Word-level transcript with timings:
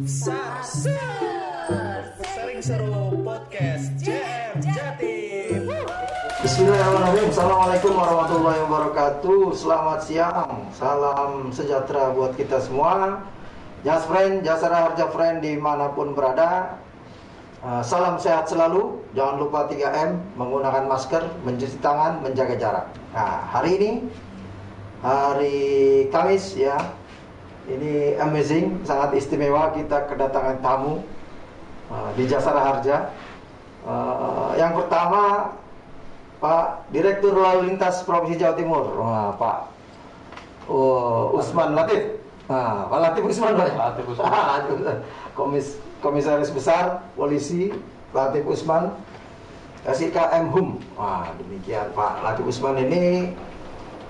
Sering 0.00 0.96
seru 2.64 3.20
podcast 3.20 3.92
JM 4.00 4.56
Jatim 4.64 5.68
Bismillahirrahmanirrahim. 6.40 7.28
Assalamualaikum 7.28 7.92
warahmatullahi 7.92 8.64
wabarakatuh. 8.64 9.52
Selamat 9.52 10.00
siang. 10.08 10.72
Salam 10.72 11.52
sejahtera 11.52 12.16
buat 12.16 12.32
kita 12.32 12.64
semua. 12.64 13.20
Jas 13.84 14.08
friend, 14.08 14.40
jasara 14.40 14.88
harja 14.88 15.04
friend 15.12 15.44
di 15.44 15.60
mana 15.60 15.92
pun 15.92 16.16
berada. 16.16 16.80
Uh, 17.60 17.84
Salam 17.84 18.16
sehat 18.16 18.48
selalu. 18.48 19.04
Jangan 19.12 19.36
lupa 19.36 19.68
3M 19.68 20.16
Menggunakan 20.40 20.88
masker, 20.88 21.28
mencuci 21.44 21.76
tangan, 21.84 22.24
menjaga 22.24 22.56
jarak. 22.56 22.86
Nah 23.12 23.52
hari 23.52 23.76
ini 23.76 23.90
Hari 25.04 26.08
Kamis 26.08 26.56
ya 26.56 26.76
Ini 27.68 28.16
amazing, 28.22 28.86
sangat 28.88 29.18
istimewa 29.18 29.74
Kita 29.76 30.08
kedatangan 30.08 30.62
tamu 30.64 31.04
uh, 31.92 32.10
Di 32.16 32.24
Jasara 32.24 32.62
Harja 32.62 33.12
Uh, 33.80 34.52
Yang 34.60 34.84
pertama 34.84 35.56
Pak 36.36 36.92
Direktur 36.92 37.32
Lalu 37.32 37.72
Lintas 37.72 38.04
Provinsi 38.04 38.36
Jawa 38.36 38.52
Timur, 38.52 38.84
nah, 38.96 39.32
Pak 39.40 39.72
oh, 40.70 41.36
Usman 41.36 41.76
Latif. 41.76 42.16
Nah, 42.48 42.88
Pak 42.88 42.98
Latif 42.98 43.22
Usman, 43.28 43.52
Pak. 43.54 43.68
Latif 43.76 44.04
Usman. 44.08 44.96
Komis, 45.36 45.66
Komisaris 46.00 46.50
Besar 46.50 47.04
Polisi 47.14 47.70
Latif 48.16 48.42
Usman, 48.48 48.90
SIKM 49.86 50.50
HUM. 50.50 50.80
Wah, 50.96 51.30
demikian 51.38 51.92
Pak 51.92 52.24
Latif 52.24 52.44
Usman 52.48 52.88
ini. 52.88 53.36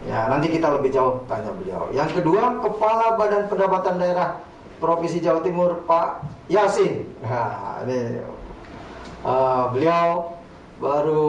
Ya, 0.09 0.33
nanti 0.33 0.49
kita 0.49 0.73
lebih 0.81 0.91
jauh 0.97 1.21
tanya 1.29 1.53
beliau. 1.53 1.93
Yang 1.93 2.21
kedua, 2.21 2.57
Kepala 2.65 3.21
Badan 3.21 3.53
Pendapatan 3.53 4.01
Daerah 4.01 4.41
Provinsi 4.81 5.21
Jawa 5.21 5.45
Timur, 5.45 5.85
Pak 5.85 6.25
Yasin. 6.49 7.05
Nah, 7.21 7.85
ini 7.85 8.25
uh, 9.21 9.69
beliau 9.77 10.41
baru 10.81 11.25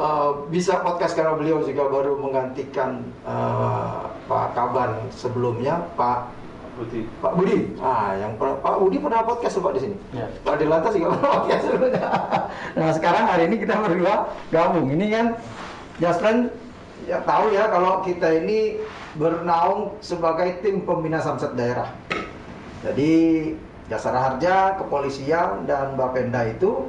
uh, 0.00 0.30
bisa 0.48 0.80
podcast 0.80 1.12
karena 1.12 1.36
beliau 1.36 1.60
juga 1.60 1.92
baru 1.92 2.16
menggantikan 2.16 3.04
uh, 3.28 4.08
Pak 4.24 4.56
Kaban 4.56 5.12
sebelumnya 5.12 5.84
Pak 6.00 6.32
Budi. 6.76 7.04
Pak 7.20 7.32
Budi. 7.36 7.58
Ah, 7.80 8.16
yang 8.16 8.36
Pak 8.36 8.76
Budi 8.80 8.96
pernah 9.00 9.24
podcast 9.24 9.60
Pak 9.60 9.72
di 9.76 9.80
sini. 9.88 9.96
Ya. 10.12 10.28
Pak 10.44 10.56
Dilantas 10.60 10.92
juga 10.92 11.16
pernah 11.16 11.30
podcast 11.40 11.62
sebelumnya. 11.68 12.08
nah, 12.76 12.90
sekarang 12.92 13.24
hari 13.28 13.42
ini 13.48 13.56
kita 13.60 13.74
berdua 13.80 14.14
gabung. 14.52 14.88
Ini 14.92 15.06
kan 15.08 15.26
Jasran 16.00 16.52
ya 17.04 17.20
tahu 17.28 17.52
ya 17.52 17.68
kalau 17.68 18.00
kita 18.00 18.40
ini 18.40 18.80
bernaung 19.20 19.92
sebagai 20.00 20.64
tim 20.64 20.80
pembina 20.88 21.20
samsat 21.20 21.52
daerah. 21.52 21.92
Jadi 22.80 23.12
Jasara 23.86 24.18
Harja, 24.18 24.80
Kepolisian 24.80 25.68
dan 25.68 25.94
Bapenda 25.94 26.48
itu 26.48 26.88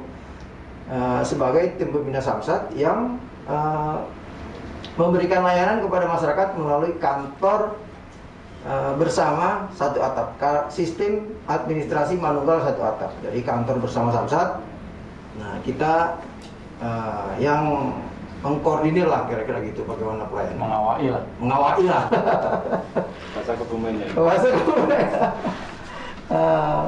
uh, 0.88 1.20
sebagai 1.22 1.76
tim 1.76 1.92
pembina 1.92 2.18
samsat 2.18 2.72
yang 2.74 3.20
uh, 3.46 4.02
memberikan 4.98 5.46
layanan 5.46 5.84
kepada 5.84 6.10
masyarakat 6.10 6.48
melalui 6.58 6.92
kantor 6.98 7.78
uh, 8.66 8.92
bersama 8.98 9.70
satu 9.78 10.02
atap. 10.02 10.34
Sistem 10.74 11.38
administrasi 11.46 12.18
manunggal 12.18 12.66
satu 12.66 12.82
atap. 12.82 13.10
Jadi 13.22 13.40
kantor 13.46 13.78
bersama 13.78 14.10
samsat. 14.10 14.58
Nah 15.38 15.54
kita 15.62 16.18
uh, 16.82 17.30
yang 17.38 17.94
mengkoordinir 18.38 19.04
lah 19.04 19.26
kira-kira 19.26 19.58
gitu 19.62 19.82
bagaimana 19.82 20.24
pelayanan 20.26 20.58
Mengawai 20.62 21.06
lah. 21.08 21.22
mengawali 21.36 21.84
lah. 21.86 22.04
Bahasa 23.34 23.52
kebumennya. 23.54 24.06
bahasa 24.14 24.46
kemudian 24.48 25.08
Eh, 26.28 26.82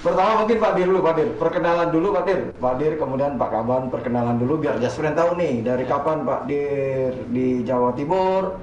pertama 0.00 0.30
mungkin 0.36 0.58
Pak 0.58 0.72
Dir 0.74 0.86
dulu 0.86 1.00
Pak 1.00 1.14
Dir. 1.14 1.28
Perkenalan 1.34 1.88
dulu 1.88 2.06
Pak 2.10 2.24
Dir. 2.26 2.40
Pak 2.52 2.74
Dir 2.76 2.92
kemudian 2.94 3.38
Pak 3.38 3.50
Kaban 3.50 3.82
perkenalan 3.86 4.36
dulu 4.36 4.58
biar 4.58 4.76
Jasfriend 4.76 5.14
tahu 5.14 5.38
nih 5.38 5.62
dari 5.62 5.84
kapan 5.84 6.22
Pak 6.22 6.40
Dir 6.44 7.14
di 7.28 7.62
Jawa 7.62 7.94
Timur 7.94 8.58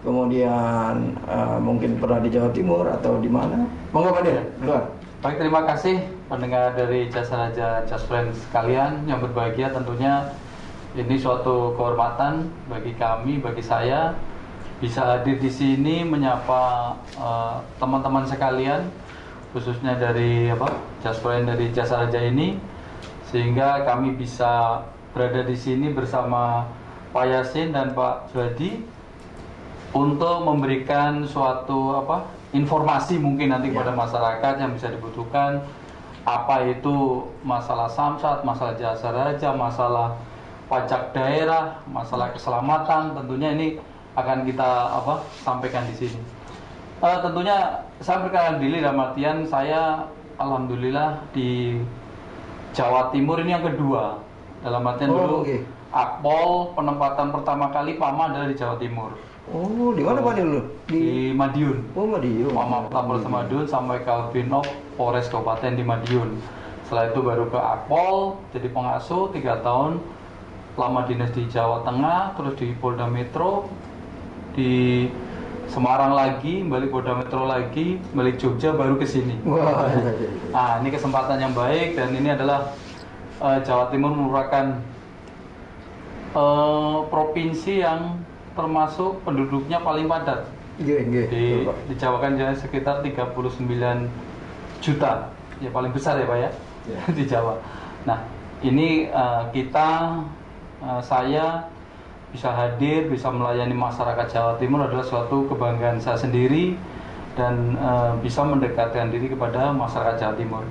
kemudian 0.00 1.18
eh, 1.18 1.58
mungkin 1.58 1.98
pernah 1.98 2.22
di 2.22 2.30
Jawa 2.30 2.50
Timur 2.50 2.86
atau 2.88 3.18
di 3.18 3.26
mana. 3.26 3.66
Monggo 3.90 4.10
Pak 4.12 4.22
Dir 4.22 4.38
duluan 4.56 4.86
Baik, 5.18 5.42
terima 5.42 5.66
kasih 5.66 5.96
pendengar 6.26 6.70
dari 6.72 7.10
Jasa 7.10 7.34
Raja 7.36 7.82
Just 7.82 8.06
Friends 8.06 8.38
sekalian. 8.46 9.02
Yang 9.04 9.26
berbahagia 9.26 9.74
tentunya 9.74 10.30
ini 10.96 11.20
suatu 11.20 11.76
kehormatan 11.76 12.48
bagi 12.72 12.96
kami, 12.96 13.36
bagi 13.44 13.60
saya 13.60 14.16
bisa 14.80 15.16
hadir 15.16 15.36
di 15.40 15.48
sini 15.48 16.04
menyapa 16.04 16.96
eh, 17.16 17.56
teman-teman 17.80 18.24
sekalian 18.24 18.88
khususnya 19.56 19.96
dari 19.96 20.52
apa 20.52 20.68
Friends 21.00 21.48
dari 21.48 21.72
Jasa 21.72 22.04
Raja 22.04 22.20
ini 22.20 22.60
sehingga 23.32 23.88
kami 23.88 24.12
bisa 24.16 24.84
berada 25.16 25.40
di 25.48 25.56
sini 25.56 25.88
bersama 25.96 26.68
Pak 27.16 27.24
Yasin 27.24 27.72
dan 27.72 27.96
Pak 27.96 28.36
Juhadi 28.36 28.84
untuk 29.96 30.44
memberikan 30.44 31.24
suatu 31.24 31.96
apa 32.04 32.28
informasi 32.52 33.16
mungkin 33.16 33.48
nanti 33.48 33.72
Ya. 33.72 33.80
kepada 33.80 33.96
masyarakat 33.96 34.54
yang 34.60 34.76
bisa 34.76 34.92
dibutuhkan 34.92 35.64
apa 36.26 36.68
itu 36.68 37.24
masalah 37.46 37.86
samsat, 37.88 38.42
masalah 38.42 38.74
jasa 38.76 39.08
raja, 39.14 39.54
masalah 39.56 40.18
pajak 40.66 41.14
daerah, 41.14 41.78
masalah 41.86 42.34
keselamatan 42.34 43.14
tentunya 43.14 43.48
ini 43.54 43.66
akan 44.18 44.48
kita 44.48 44.70
apa 44.90 45.22
sampaikan 45.44 45.86
di 45.86 45.94
sini. 45.94 46.20
Eh, 47.04 47.18
tentunya 47.20 47.84
saya 48.00 48.24
berkenalan 48.24 48.56
diri 48.58 48.80
dalam 48.80 48.98
artian 49.04 49.44
saya 49.44 50.08
alhamdulillah 50.40 51.20
di 51.36 51.76
Jawa 52.72 53.12
Timur 53.12 53.40
ini 53.40 53.52
yang 53.52 53.64
kedua. 53.64 54.20
Dalam 54.64 54.82
artian 54.82 55.12
Oh, 55.12 55.16
dulu 55.20 55.36
oke. 55.44 55.58
Akpol 55.92 56.74
penempatan 56.74 57.30
pertama 57.30 57.70
kali 57.70 57.96
Pama 57.96 58.32
adalah 58.32 58.48
di 58.48 58.56
Jawa 58.56 58.76
Timur. 58.80 59.12
Oh 59.46 59.94
di 59.94 60.02
mana 60.02 60.18
Pak 60.18 60.32
Dir 60.34 60.42
dulu? 60.42 60.62
Di 60.90 61.30
Madiun. 61.30 61.78
Oh 61.94 62.10
Madiun. 62.10 62.50
Pama 62.50 62.90
pertama 62.90 63.12
sama 63.22 63.46
Madiun. 63.46 63.64
Sampai 63.70 64.02
ke 64.02 64.10
Albinop 64.10 64.66
Polres 64.98 65.30
Kabupaten 65.30 65.78
di 65.78 65.84
Madiun. 65.86 66.42
Setelah 66.88 67.14
itu 67.14 67.20
baru 67.22 67.44
ke 67.46 67.58
Akpol 67.60 68.40
jadi 68.50 68.68
pengasuh 68.72 69.30
tiga 69.30 69.62
tahun 69.62 70.02
lama 70.76 71.08
dinas 71.08 71.32
di 71.32 71.48
Jawa 71.48 71.82
Tengah 71.82 72.36
terus 72.36 72.54
di 72.60 72.76
Polda 72.76 73.08
Metro 73.08 73.68
di 74.52 75.04
Semarang 75.66 76.14
lagi 76.14 76.62
balik 76.62 76.94
Polda 76.94 77.16
Metro 77.18 77.48
lagi 77.48 77.98
balik 78.14 78.38
Jogja 78.38 78.76
baru 78.76 79.00
ke 79.00 79.08
sini 79.08 79.40
wah 79.42 79.88
iya, 79.90 80.12
iya. 80.14 80.30
Nah, 80.52 80.72
ini 80.80 80.88
kesempatan 80.94 81.36
yang 81.42 81.52
baik 81.56 81.98
dan 81.98 82.14
ini 82.14 82.32
adalah 82.32 82.70
eh, 83.42 83.58
Jawa 83.66 83.90
Timur 83.90 84.14
merupakan 84.14 84.78
eh, 86.36 86.98
provinsi 87.10 87.82
yang 87.82 88.20
termasuk 88.56 89.20
penduduknya 89.20 89.84
paling 89.84 90.08
padat. 90.08 90.48
Iya, 90.80 91.04
iya, 91.08 91.22
Di, 91.28 91.44
di 91.64 91.94
Jawa 91.96 92.20
kan 92.24 92.36
sekitar 92.56 93.04
39 93.04 93.36
juta. 94.80 95.28
Ya 95.60 95.68
paling 95.72 95.92
besar 95.92 96.20
ya, 96.20 96.24
Pak 96.28 96.38
ya. 96.40 96.50
Ya. 96.88 97.00
di 97.20 97.24
Jawa. 97.28 97.60
Nah, 98.08 98.24
ini 98.64 99.12
eh, 99.12 99.42
kita 99.52 100.20
eh, 100.82 101.00
saya 101.00 101.64
bisa 102.34 102.52
hadir, 102.52 103.08
bisa 103.08 103.30
melayani 103.32 103.72
masyarakat 103.72 104.26
Jawa 104.28 104.52
Timur 104.58 104.84
adalah 104.84 105.06
suatu 105.06 105.46
kebanggaan 105.48 106.02
saya 106.02 106.18
sendiri 106.18 106.76
dan 107.38 107.76
eh, 107.76 108.12
bisa 108.20 108.44
mendekatkan 108.44 109.08
diri 109.08 109.30
kepada 109.30 109.72
masyarakat 109.72 110.16
Jawa 110.20 110.34
Timur. 110.36 110.64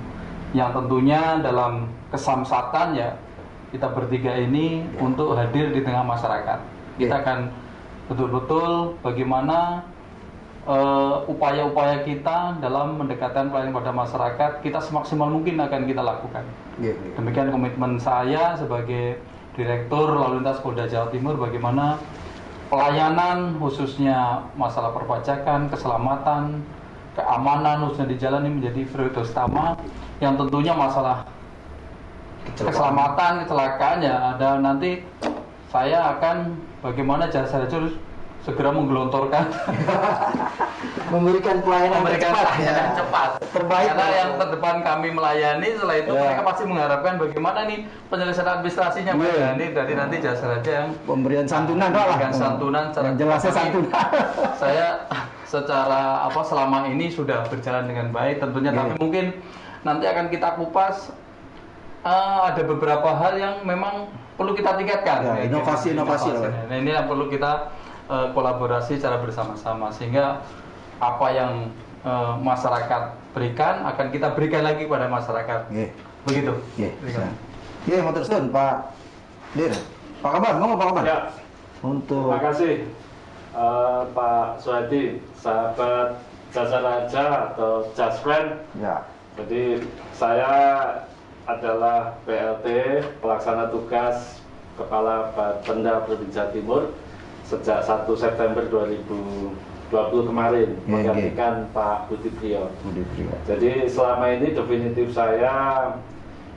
Yang 0.54 0.70
tentunya 0.78 1.42
dalam 1.42 1.90
kesamsatan 2.14 2.94
ya 2.94 3.10
kita 3.74 3.90
bertiga 3.90 4.30
ini 4.38 4.86
untuk 5.02 5.34
hadir 5.34 5.74
di 5.74 5.82
tengah 5.82 6.06
masyarakat. 6.06 6.58
Kita 6.96 7.12
Iya. 7.18 7.22
akan 7.24 7.38
betul-betul 8.06 8.94
bagaimana 9.02 9.82
eh, 10.66 11.16
upaya-upaya 11.30 12.02
kita 12.02 12.58
dalam 12.58 12.98
mendekatkan 12.98 13.50
pelayanan 13.50 13.74
pada 13.74 13.90
masyarakat 13.94 14.50
kita 14.62 14.82
semaksimal 14.82 15.30
mungkin 15.30 15.58
akan 15.62 15.86
kita 15.86 16.02
lakukan. 16.02 16.42
Iya, 16.78 16.94
iya. 16.94 17.10
Demikian 17.14 17.54
komitmen 17.54 18.02
saya 18.02 18.58
sebagai 18.58 19.18
Direktur 19.56 20.12
Lalu 20.12 20.44
Lintas 20.44 20.60
Polda 20.60 20.84
Jawa 20.84 21.08
Timur 21.08 21.40
bagaimana 21.40 21.96
pelayanan 22.68 23.56
khususnya 23.56 24.44
masalah 24.52 24.92
perpajakan, 24.92 25.72
keselamatan, 25.72 26.60
keamanan 27.16 27.88
khususnya 27.88 28.06
di 28.12 28.16
jalan 28.20 28.44
ini 28.44 28.52
menjadi 28.60 28.80
prioritas 28.92 29.32
utama 29.32 29.80
yang 30.20 30.36
tentunya 30.36 30.76
masalah 30.76 31.24
Kecelakaan. 32.46 32.68
keselamatan, 32.68 33.32
kecelakaan 33.42 33.98
ya 34.04 34.16
ada 34.36 34.48
nanti 34.60 35.02
saya 35.72 36.14
akan 36.14 36.54
bagaimana 36.84 37.26
jasa 37.26 37.66
harus 37.66 37.96
segera 38.46 38.70
menggelontorkan 38.70 39.44
Memberikan 41.06 41.62
pelayanan 41.62 42.02
memberikan 42.02 42.30
cepat 42.32 42.46
pelayanan 42.48 42.82
ya. 42.82 42.94
cepat. 42.96 43.30
Terbaik 43.48 43.88
Karena 43.88 44.06
yang 44.12 44.30
terdepan 44.36 44.76
kami 44.82 45.08
melayani, 45.10 45.68
setelah 45.72 45.96
itu 45.96 46.10
Ya. 46.10 46.20
mereka 46.20 46.42
pasti 46.42 46.62
mengharapkan 46.64 47.12
bagaimana 47.16 47.58
nih 47.64 47.78
penyelesaian 48.06 48.48
administrasinya 48.52 49.12
Iya. 49.14 49.34
Dhani 49.46 49.66
dari 49.70 49.92
nanti 49.94 50.16
jasa 50.18 50.44
raja 50.48 50.70
yang 50.76 50.88
Pemberian 51.00 51.46
santunan 51.46 51.88
Pak, 51.88 51.94
lah. 51.94 52.06
memberikan 52.08 52.32
santunan 52.32 52.84
secara 52.90 53.04
Yang 53.04 53.16
jelasnya 53.16 53.52
santunan. 53.52 53.90
saya 54.62 54.86
secara 55.46 56.02
apa 56.26 56.40
selama 56.42 56.78
ini 56.88 57.06
sudah 57.08 57.46
berjalan 57.46 57.86
dengan 57.86 58.06
baik 58.10 58.36
tentunya 58.40 58.70
Iya. 58.70 58.78
tapi 58.80 58.92
mungkin 58.96 59.24
nanti 59.82 60.04
akan 60.04 60.26
kita 60.26 60.48
kupas 60.56 61.14
eh, 62.02 62.38
ada 62.44 62.62
beberapa 62.62 63.08
hal 63.12 63.34
yang 63.36 63.54
memang 63.62 64.10
perlu 64.34 64.52
kita 64.52 64.74
tingkatkan 64.74 65.18
Ya, 65.24 65.34
inovasi-inovasi 65.46 66.28
inovasi. 66.28 66.66
Nah, 66.66 66.76
ini 66.76 66.90
yang 66.90 67.06
perlu 67.06 67.26
kita 67.26 67.70
eh, 68.06 68.28
kolaborasi 68.32 68.98
secara 68.98 69.18
bersama-sama 69.18 69.90
sehingga 69.90 70.42
apa 70.98 71.26
yang 71.30 71.52
eh, 72.02 72.34
masyarakat 72.40 73.02
berikan 73.36 73.84
akan 73.84 74.06
kita 74.08 74.32
berikan 74.32 74.64
lagi 74.64 74.88
pada 74.88 75.06
masyarakat 75.06 75.68
Nggih. 75.68 75.90
begitu 76.24 76.52
Nggih. 76.80 76.92
Berikan. 77.04 77.30
Nggih, 77.86 78.00
matur 78.02 78.22
suwun 78.24 78.44
Pak 78.50 78.74
Dir. 79.54 79.72
Pak 80.24 80.30
kabar, 80.40 80.52
mau 80.58 80.74
Pak 80.74 80.86
kabar? 80.90 81.04
Ya, 81.04 81.18
Untuk 81.84 82.32
terima 82.32 82.42
kasih 82.50 82.74
eh, 83.52 84.00
Pak 84.10 84.46
Suhadi, 84.58 85.04
sahabat 85.36 86.08
Jasa 86.50 86.78
Raja 86.80 87.52
atau 87.52 87.84
Just 87.92 88.24
Friend. 88.24 88.56
ya. 88.80 89.04
Jadi 89.36 89.84
saya 90.16 90.52
adalah 91.44 92.16
PLT 92.24 92.66
pelaksana 93.20 93.68
tugas 93.68 94.40
Kepala 94.74 95.30
Bapenda 95.36 96.00
Provinsi 96.04 96.40
Timur 96.56 96.90
sejak 97.46 97.78
1 97.80 98.10
September 98.12 98.62
2020 98.66 99.54
kemarin 100.26 100.68
menggantikan 100.84 101.70
Pak 101.70 102.10
Budi 102.10 102.30
Priyo. 102.34 102.66
Budi 102.82 103.06
Priyo. 103.14 103.30
Jadi 103.46 103.86
selama 103.86 104.26
ini 104.28 104.50
definitif 104.50 105.14
saya 105.14 105.54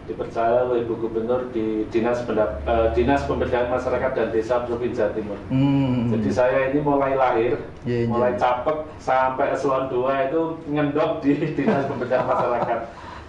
dipercaya 0.04 0.66
oleh 0.66 0.82
Ibu 0.82 0.98
Gubernur 0.98 1.54
di 1.54 1.86
Dinas 1.88 2.26
Pendap- 2.26 2.66
eh, 2.66 2.90
Dinas 2.98 3.22
Pemberdayaan 3.30 3.70
Masyarakat 3.70 4.12
dan 4.18 4.28
Desa 4.34 4.66
Provinsi 4.66 4.98
Jawa 4.98 5.14
Timur. 5.14 5.38
Hmm. 5.54 6.10
Jadi 6.10 6.30
saya 6.34 6.74
ini 6.74 6.82
mulai 6.82 7.14
lahir, 7.14 7.62
Iya, 7.86 7.98
iya. 8.04 8.10
mulai 8.10 8.34
capek 8.34 8.90
sampai 8.98 9.54
eselon 9.54 9.86
2 9.86 10.26
itu 10.26 10.42
ngendok 10.66 11.22
di 11.22 11.38
Dinas 11.62 11.86
Pemberdayaan 11.86 12.26
Masyarakat. 12.26 12.80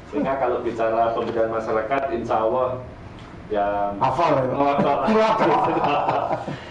Sehingga 0.09 0.41
kalau 0.41 0.65
bicara 0.65 1.13
pemberdayaan 1.15 1.53
masyarakat, 1.53 2.03
insya 2.11 2.43
Allah 2.43 2.81
ya 3.50 3.93
Hafal. 3.99 4.47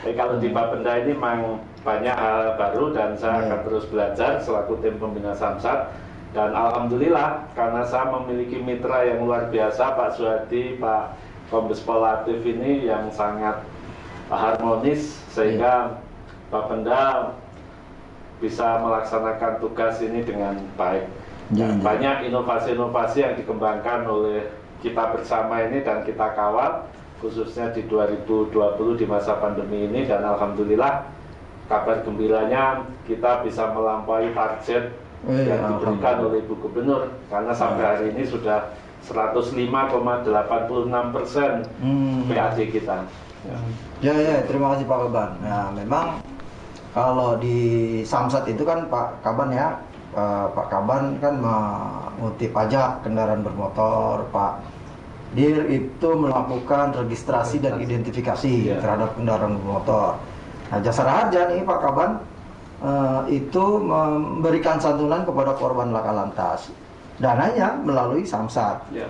Jadi 0.03 0.13
kalau 0.15 0.35
di 0.39 0.49
Bapenda 0.49 0.95
ini 0.97 1.11
memang 1.13 1.59
banyak 1.83 2.15
hal 2.15 2.55
baru 2.55 2.91
dan 2.95 3.15
saya 3.15 3.39
Iya. 3.39 3.45
akan 3.51 3.59
terus 3.67 3.85
belajar 3.87 4.31
selaku 4.43 4.79
tim 4.83 4.95
pembina 4.99 5.35
Samsat 5.35 5.91
dan 6.31 6.51
alhamdulillah 6.55 7.47
karena 7.53 7.83
saya 7.87 8.11
memiliki 8.19 8.59
mitra 8.59 9.03
yang 9.03 9.23
luar 9.23 9.47
biasa 9.51 9.95
Pak 9.95 10.09
Suhadi, 10.19 10.75
Pak 10.77 11.15
Kombes 11.49 11.81
Pol 11.81 12.03
Latif 12.03 12.43
ini 12.43 12.87
yang 12.87 13.09
sangat 13.11 13.63
harmonis 14.29 15.19
sehingga 15.33 15.99
Bapenda 16.49 17.33
bisa 18.39 18.79
melaksanakan 18.79 19.59
tugas 19.59 19.99
ini 19.99 20.23
dengan 20.23 20.55
baik. 20.79 21.05
Iya, 21.51 21.65
Dan 21.65 21.71
iya. 21.77 21.83
banyak 21.83 22.15
inovasi-inovasi 22.31 23.17
yang 23.19 23.33
dikembangkan 23.35 24.05
oleh 24.05 24.47
kita 24.79 25.11
bersama 25.15 25.63
ini 25.67 25.83
dan 25.83 26.03
kita 26.07 26.33
kawal 26.35 26.87
khususnya 27.19 27.67
di 27.75 27.83
2020 27.87 28.55
di 28.95 29.05
masa 29.05 29.35
pandemi 29.37 29.85
ini 29.91 30.07
dan 30.07 30.23
alhamdulillah 30.23 31.03
kabar 31.67 31.99
gembiranya 32.07 32.87
kita 33.03 33.43
bisa 33.43 33.69
melampaui 33.75 34.31
target 34.31 34.89
yang 35.27 35.83
diberikan 35.83 36.23
oleh 36.23 36.39
Ibu 36.47 36.55
Gubernur 36.63 37.11
karena 37.27 37.51
sampai 37.51 37.83
hari 37.83 38.05
ini 38.15 38.23
sudah 38.23 38.71
105,86 39.03 39.67
persen 41.15 41.51
Hmm. 41.83 42.23
PAD 42.27 42.57
kita. 42.71 43.03
Ya, 44.03 44.15
ya, 44.15 44.43
terima 44.47 44.75
kasih 44.75 44.83
Pak 44.87 44.99
Kaban. 45.07 45.29
Nah, 45.43 45.71
memang 45.71 46.19
kalau 46.91 47.39
di 47.39 47.59
Samsat 48.03 48.47
itu 48.51 48.67
kan 48.67 48.87
Pak 48.91 49.23
Kaban 49.23 49.55
ya, 49.55 49.79
eh, 50.19 50.45
Pak 50.51 50.67
Kaban 50.67 51.15
kan 51.17 51.39
mengutip 51.39 52.51
pajak 52.51 53.07
kendaraan 53.07 53.41
bermotor, 53.41 54.27
Pak 54.29 54.53
Dir 55.29 55.61
itu 55.69 56.09
melakukan 56.17 56.89
registrasi 56.97 57.61
dan 57.61 57.77
identifikasi 57.77 58.49
Iya. 58.49 58.81
terhadap 58.81 59.13
kendaraan 59.13 59.61
bermotor. 59.61 60.17
Nah, 60.73 60.79
jasa 60.81 61.05
raja 61.05 61.45
nih 61.47 61.61
Pak 61.61 61.79
Kaban 61.79 62.11
eh, 62.81 63.21
itu 63.37 63.65
memberikan 63.77 64.81
santunan 64.81 65.21
kepada 65.23 65.53
korban 65.53 65.93
laka 65.93 66.11
lantas. 66.11 66.59
Dananya 67.19 67.77
melalui 67.77 68.23
Samsat 68.25 68.89
Ya. 68.89 69.05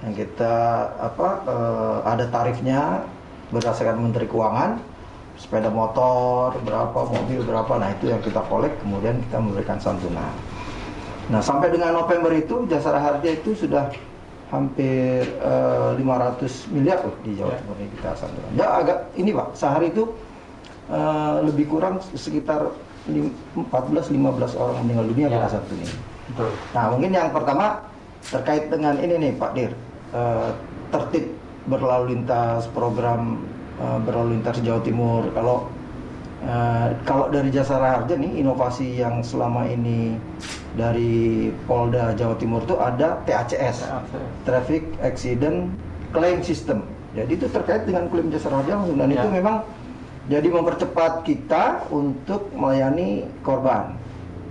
yang 0.00 0.14
kita 0.14 0.54
apa 0.94 1.28
eh, 1.42 1.98
ada 2.06 2.24
tarifnya 2.28 3.02
berdasarkan 3.50 3.98
Menteri 3.98 4.28
Keuangan 4.28 4.78
sepeda 5.34 5.66
motor 5.66 6.54
berapa 6.62 7.00
mobil 7.10 7.42
berapa 7.42 7.72
nah 7.74 7.90
itu 7.90 8.06
yang 8.06 8.22
kita 8.22 8.38
kolek 8.46 8.70
kemudian 8.78 9.18
kita 9.26 9.42
memberikan 9.42 9.78
santunan 9.82 10.30
nah 11.28 11.40
sampai 11.40 11.72
dengan 11.72 11.94
November 11.94 12.32
itu 12.32 12.66
Jasara 12.66 13.00
Harja 13.00 13.30
itu 13.30 13.56
sudah 13.56 13.88
hampir 14.48 15.24
eh, 15.24 15.90
500 15.96 16.70
miliar 16.70 17.00
loh 17.02 17.16
di 17.22 17.32
Jawa 17.34 17.52
Ya. 17.52 17.58
Timur 17.58 17.76
ini 17.80 17.88
kita 17.96 18.10
santunan 18.14 18.50
ya 18.54 18.66
agak 18.78 18.98
ini 19.14 19.30
pak 19.30 19.48
sehari 19.52 19.88
itu 19.88 20.04
eh, 20.88 21.34
lebih 21.42 21.66
kurang 21.66 21.98
sekitar 22.12 22.68
14-15 23.04 24.14
orang 24.56 24.76
meninggal 24.82 25.06
dunia 25.08 25.26
Ya. 25.26 25.34
kita 25.40 25.48
santunin 25.58 25.90
betul 26.28 26.50
Nah, 26.72 26.84
mungkin 26.92 27.10
yang 27.12 27.28
pertama 27.30 27.66
terkait 28.24 28.64
dengan 28.68 28.96
ini 28.96 29.14
nih 29.20 29.32
Pak 29.36 29.52
Dir, 29.52 29.72
Eh, 30.14 30.50
tertib 30.88 31.26
berlalu 31.66 32.14
lintas 32.14 32.70
program 32.70 33.42
eh, 33.76 33.98
berlalu 34.00 34.38
lintas 34.38 34.62
Jawa 34.62 34.78
Timur. 34.80 35.26
Kalau 35.34 35.66
eh, 36.44 36.88
kalau 37.08 37.32
dari 37.32 37.48
Jasa 37.50 37.80
Raharja 37.80 38.14
nih 38.14 38.44
inovasi 38.44 39.00
yang 39.00 39.24
selama 39.24 39.64
ini 39.66 40.14
dari 40.74 41.48
Polda 41.64 42.12
Jawa 42.14 42.34
Timur 42.36 42.60
itu 42.66 42.76
ada 42.76 43.22
TACS, 43.24 43.86
Traffic 44.44 44.82
Accident 45.00 45.70
Claim 46.12 46.42
System. 46.44 46.84
Jadi 47.14 47.38
itu 47.38 47.46
terkait 47.46 47.86
dengan 47.86 48.10
klaim 48.10 48.26
Jasa 48.28 48.50
Raharja 48.50 48.82
langsung 48.82 48.98
dan 48.98 49.08
Ya. 49.10 49.22
itu 49.22 49.28
memang 49.30 49.56
jadi 50.26 50.48
mempercepat 50.50 51.22
kita 51.22 51.86
untuk 51.92 52.48
melayani 52.56 53.28
korban 53.44 53.94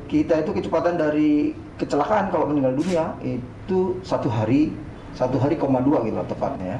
kita 0.07 0.45
itu 0.45 0.53
kecepatan 0.53 0.95
dari 1.01 1.57
kecelakaan 1.81 2.29
kalau 2.29 2.45
meninggal 2.45 2.77
dunia 2.77 3.17
itu 3.25 3.97
satu 4.05 4.29
hari 4.29 4.69
satu 5.17 5.41
hari 5.41 5.57
koma 5.57 5.81
dua 5.81 6.05
gitu 6.05 6.15
tepatnya 6.29 6.77
ya. 6.77 6.79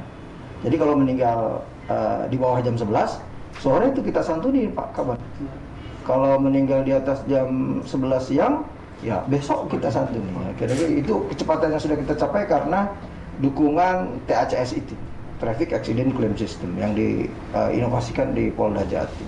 Jadi 0.64 0.76
kalau 0.78 0.94
meninggal 0.96 1.60
eh, 1.90 2.22
di 2.30 2.36
bawah 2.38 2.62
jam 2.62 2.78
11 2.78 3.33
sore 3.60 3.90
itu 3.90 4.00
kita 4.02 4.20
santuni 4.24 4.70
Pak 4.70 4.88
kabar. 4.96 5.18
Kalau 6.04 6.36
meninggal 6.36 6.84
di 6.84 6.92
atas 6.92 7.24
jam 7.24 7.80
11 7.82 8.20
siang 8.20 8.54
ya 9.00 9.20
besok 9.26 9.72
kita 9.72 9.88
santuni. 9.90 10.28
Ya, 10.28 10.52
kira-kira 10.58 10.90
itu 11.00 11.14
kecepatan 11.32 11.74
yang 11.74 11.82
sudah 11.82 11.96
kita 11.96 12.14
capai 12.16 12.44
karena 12.48 12.88
dukungan 13.40 14.22
TACS 14.30 14.78
itu 14.78 14.94
Traffic 15.42 15.74
Accident 15.74 16.14
Claim 16.14 16.34
System 16.38 16.78
yang 16.78 16.94
diinovasikan 16.94 18.32
di 18.32 18.48
Polda 18.54 18.86
Jatim. 18.86 19.26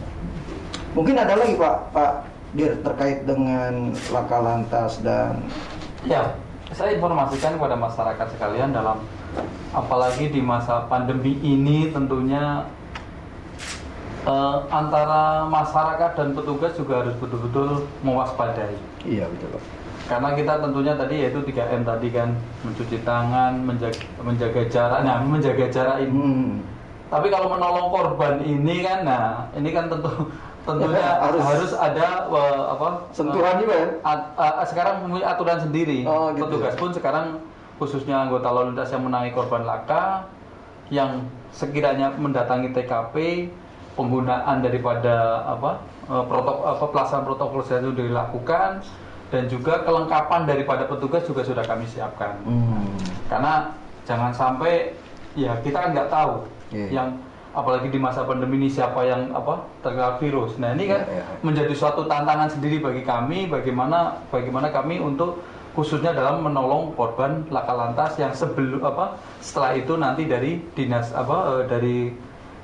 Mungkin 0.96 1.18
ada 1.18 1.36
lagi 1.36 1.58
Pak 1.58 1.76
Pak 1.92 2.12
Dir 2.56 2.72
terkait 2.80 3.28
dengan 3.28 3.92
laka 4.14 4.38
lantas 4.40 5.02
dan 5.04 5.44
Ya, 6.06 6.38
saya 6.70 6.94
informasikan 6.94 7.58
kepada 7.58 7.74
masyarakat 7.74 8.26
sekalian 8.38 8.70
dalam 8.70 9.02
apalagi 9.74 10.30
di 10.30 10.38
masa 10.38 10.86
pandemi 10.86 11.34
ini 11.42 11.90
tentunya 11.90 12.62
eh, 14.26 14.56
antara 14.68 15.22
masyarakat 15.46 16.10
dan 16.12 16.28
petugas 16.32 16.72
juga 16.74 17.00
harus 17.00 17.14
betul-betul 17.16 17.68
mewaspadai. 18.02 18.74
iya 19.04 19.24
betul 19.26 19.54
Pak. 19.54 19.62
Karena 20.06 20.30
kita 20.32 20.52
tentunya 20.60 20.94
tadi 20.94 21.14
yaitu 21.18 21.42
3M 21.42 21.82
tadi 21.82 22.08
kan 22.10 22.30
mencuci 22.62 23.02
tangan, 23.02 23.58
menjaga, 23.58 23.98
menjaga 24.20 24.62
jarak. 24.68 25.00
Nah, 25.02 25.18
menjaga 25.18 25.66
jarak 25.66 25.96
ini. 25.98 26.14
Hmm. 26.14 26.50
Tapi 27.06 27.26
kalau 27.26 27.50
menolong 27.50 27.90
korban 27.90 28.38
ini 28.40 28.82
kan, 28.82 29.02
nah 29.02 29.26
ini 29.52 29.70
kan 29.70 29.86
tentu 29.86 30.10
tentunya 30.62 30.98
Ya, 30.98 31.10
harus- 31.22 31.42
harus, 31.42 31.70
ada 31.74 32.06
eh, 32.28 32.62
apa 32.68 32.86
Sentuhan 33.10 33.58
juga 33.58 33.74
ya? 33.76 33.88
At- 34.02 34.30
uh, 34.34 34.62
sekarang 34.62 35.06
punya 35.06 35.26
aturan 35.28 35.58
sendiri. 35.60 36.02
Oh, 36.02 36.30
gitu 36.34 36.50
Petugas 36.50 36.74
ya. 36.74 36.78
pun 36.78 36.90
sekarang 36.90 37.26
khususnya 37.76 38.16
anggota 38.20 38.46
lalu 38.48 38.74
lintas 38.74 38.90
yang 38.90 39.02
menangani 39.02 39.30
korban 39.30 39.62
laka 39.62 40.26
yang 40.88 41.26
sekiranya 41.50 42.14
mendatangi 42.14 42.70
TKP 42.70 43.14
penggunaan 43.96 44.60
daripada 44.60 45.42
apa 45.48 45.80
protokol 46.06 46.64
apa 46.68 46.84
pelaksanaan 46.92 47.24
protokol 47.26 47.60
kesehatan 47.64 47.90
itu 47.90 48.06
dilakukan 48.06 48.70
dan 49.26 49.42
juga 49.50 49.82
kelengkapan 49.82 50.46
daripada 50.46 50.86
petugas 50.86 51.26
juga 51.26 51.42
sudah 51.42 51.64
kami 51.66 51.82
siapkan. 51.90 52.38
Hmm. 52.46 52.94
Karena 53.26 53.74
jangan 54.06 54.30
sampai 54.30 54.94
ya 55.34 55.58
kita 55.64 55.82
kan 55.82 55.90
nggak 55.90 56.10
tahu 56.12 56.34
Iya. 56.74 56.98
yang 56.98 57.08
apalagi 57.54 57.88
di 57.88 57.98
masa 57.98 58.26
pandemi 58.26 58.58
ini 58.58 58.68
siapa 58.68 59.00
yang 59.06 59.30
apa 59.32 59.62
terkena 59.80 60.18
virus. 60.18 60.58
Nah 60.58 60.74
ini 60.74 60.90
kan 60.90 61.02
Ya, 61.08 61.22
ya. 61.22 61.24
menjadi 61.42 61.74
suatu 61.78 62.04
tantangan 62.04 62.50
sendiri 62.50 62.82
bagi 62.82 63.02
kami, 63.06 63.46
bagaimana 63.48 64.18
bagaimana 64.28 64.68
kami 64.74 64.98
untuk 64.98 65.40
khususnya 65.72 66.10
dalam 66.10 66.40
menolong 66.42 66.92
korban 66.96 67.44
laka 67.52 67.72
lantas 67.72 68.16
yang 68.16 68.32
sebelum 68.32 68.80
apa 68.80 69.14
setelah 69.40 69.76
itu 69.76 69.92
nanti 69.94 70.24
dari 70.24 70.58
dinas 70.72 71.12
apa 71.12 71.36
eh, 71.60 71.62
dari 71.68 71.98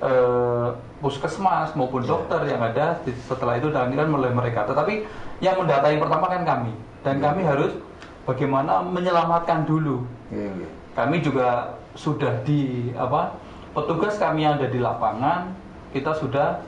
eh, 0.02 0.68
puskesmas 1.02 1.74
maupun 1.74 2.06
dokter 2.06 2.38
yang 2.46 2.62
ada 2.62 3.02
setelah 3.26 3.58
itu 3.58 3.68
dan 3.74 3.90
kan 3.90 4.06
mulai 4.06 4.30
mereka. 4.30 4.64
Tetapi 4.70 5.02
yang 5.42 5.58
mendatai 5.58 5.98
pertama 5.98 6.30
kan 6.30 6.42
kami. 6.46 6.72
Dan 7.02 7.18
kami 7.18 7.42
harus 7.42 7.74
bagaimana 8.22 8.86
menyelamatkan 8.86 9.66
dulu. 9.66 10.06
Iya, 10.30 10.48
iya. 10.48 10.68
kami 10.96 11.20
juga 11.20 11.76
sudah 11.92 12.40
di 12.46 12.88
apa 12.96 13.36
petugas 13.76 14.16
kami 14.16 14.48
yang 14.48 14.56
ada 14.56 14.68
di 14.68 14.80
lapangan 14.80 15.52
kita 15.92 16.16
sudah 16.16 16.60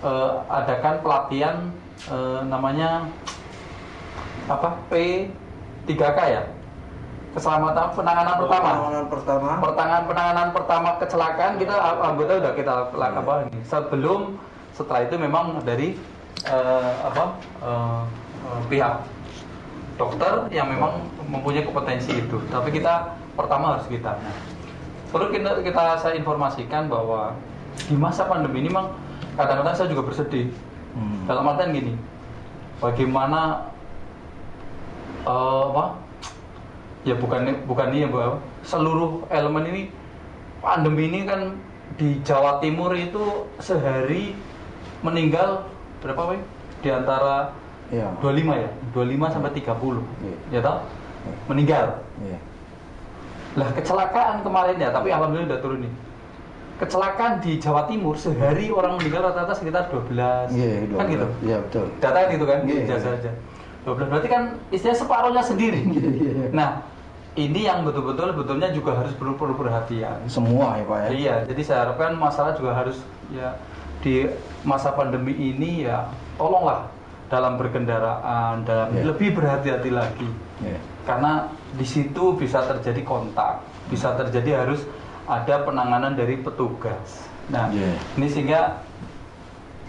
eh, 0.00 0.32
adakan 0.48 0.96
pelatihan 1.04 1.56
eh, 2.08 2.40
namanya 2.48 3.04
apa 4.48 4.80
P3K 4.88 6.18
ya 6.28 6.42
keselamatan 7.32 7.86
penanganan 7.96 8.36
pertama. 8.40 8.68
Penanganan 8.68 9.06
pertama. 9.08 9.50
pertanganan 9.60 10.04
penanganan 10.08 10.48
pertama 10.52 10.88
kecelakaan 11.00 11.52
kita 11.56 11.74
anggota 12.00 12.32
udah 12.44 12.52
kita 12.56 12.74
la- 12.96 13.16
apa 13.16 13.32
ini. 13.48 13.58
Sebelum 13.64 14.20
setelah 14.76 15.00
itu 15.08 15.14
memang 15.16 15.60
dari 15.64 15.96
eh, 16.44 16.92
apa 17.04 17.24
eh, 17.64 18.00
pihak 18.68 18.94
dokter 19.96 20.48
yang 20.52 20.68
memang 20.68 21.04
mempunyai 21.28 21.64
kompetensi 21.64 22.12
itu. 22.16 22.36
Tapi 22.52 22.68
kita 22.72 23.16
pertama 23.36 23.76
harus 23.76 23.86
kita. 23.88 24.16
Perlu 25.12 25.28
kita, 25.28 25.60
kita 25.60 26.00
saya 26.00 26.16
informasikan 26.16 26.88
bahwa 26.88 27.36
di 27.88 27.96
masa 27.96 28.24
pandemi 28.24 28.64
ini 28.64 28.68
memang 28.72 28.96
kadang-kadang 29.36 29.76
saya 29.76 29.88
juga 29.88 30.08
bersedih. 30.08 30.48
Hmm. 30.92 31.24
dalam 31.24 31.48
artian 31.48 31.72
gini 31.72 31.96
bagaimana 32.76 33.64
eh, 35.24 35.62
apa 35.72 36.01
ya 37.02 37.14
bukan 37.18 37.66
bukan 37.66 37.86
ini 37.90 38.06
ya 38.06 38.08
Bu, 38.08 38.18
seluruh 38.62 39.26
elemen 39.28 39.64
ini 39.66 39.82
pandemi 40.62 41.10
ini 41.10 41.26
kan 41.26 41.58
di 41.98 42.22
Jawa 42.22 42.62
Timur 42.62 42.94
itu 42.94 43.46
sehari 43.58 44.38
meninggal 45.02 45.66
berapa 45.98 46.30
Wei? 46.30 46.40
di 46.82 46.88
antara 46.90 47.50
Iya. 47.92 48.08
25 48.24 48.56
ya 48.56 48.70
25 48.96 49.28
sampai 49.28 49.52
30 49.52 50.00
Iya. 50.24 50.36
ya 50.48 50.60
toh 50.64 50.78
Iya. 51.26 51.34
meninggal 51.44 51.86
Iya. 52.24 52.38
lah 53.52 53.68
kecelakaan 53.76 54.40
kemarin 54.40 54.80
ya 54.80 54.88
tapi 54.88 55.12
alhamdulillah 55.12 55.52
udah 55.52 55.60
turun 55.60 55.84
nih 55.84 55.92
kecelakaan 56.80 57.38
di 57.38 57.60
Jawa 57.60 57.84
Timur 57.84 58.16
sehari 58.16 58.72
orang 58.72 58.96
meninggal 58.96 59.28
rata-rata 59.28 59.52
sekitar 59.52 59.92
12 59.92 60.48
Iya, 60.50 60.88
dua 60.88 60.98
kan 60.98 61.06
gitu. 61.10 61.26
Iya, 61.44 61.56
betul. 61.60 61.86
data 62.00 62.18
gitu 62.30 62.44
kan 62.48 62.58
Iya, 62.64 62.80
ijazah 62.88 63.12
iya. 63.12 63.20
aja 63.20 63.32
12 63.84 64.08
berarti 64.08 64.28
kan 64.30 64.42
istilahnya 64.72 64.98
separuhnya 64.98 65.42
sendiri 65.44 65.80
Iya, 65.84 66.08
iya. 66.16 66.32
nah 66.54 66.68
ini 67.32 67.64
yang 67.64 67.80
betul-betul 67.82 68.36
betulnya 68.36 68.68
juga 68.70 69.00
harus 69.00 69.12
perlu 69.16 69.34
perlu 69.40 69.56
perhatian 69.56 70.20
Semua 70.28 70.76
ya, 70.76 70.84
Pak 70.84 70.98
ya. 70.98 71.08
iya 71.10 71.34
jadi 71.48 71.62
saya 71.64 71.78
harapkan 71.88 72.12
masalah 72.16 72.52
juga 72.52 72.76
harus 72.76 73.00
ya 73.32 73.56
di 74.04 74.28
masa 74.62 74.92
pandemi 74.92 75.32
ini 75.32 75.88
ya 75.88 76.04
tolonglah 76.36 76.90
dalam 77.32 77.56
berkendaraan 77.56 78.68
dalam 78.68 78.92
Iya. 78.92 79.08
lebih 79.08 79.32
berhati-hati 79.32 79.90
lagi 79.90 80.28
Iya. 80.60 80.76
karena 81.08 81.48
di 81.72 81.86
situ 81.88 82.36
bisa 82.36 82.60
terjadi 82.68 83.00
kontak 83.00 83.64
bisa 83.88 84.12
terjadi 84.12 84.68
harus 84.68 84.84
ada 85.24 85.64
penanganan 85.64 86.12
dari 86.12 86.36
petugas 86.36 87.24
nah 87.48 87.72
Iya. 87.72 87.96
ini 88.20 88.28
sehingga 88.28 88.84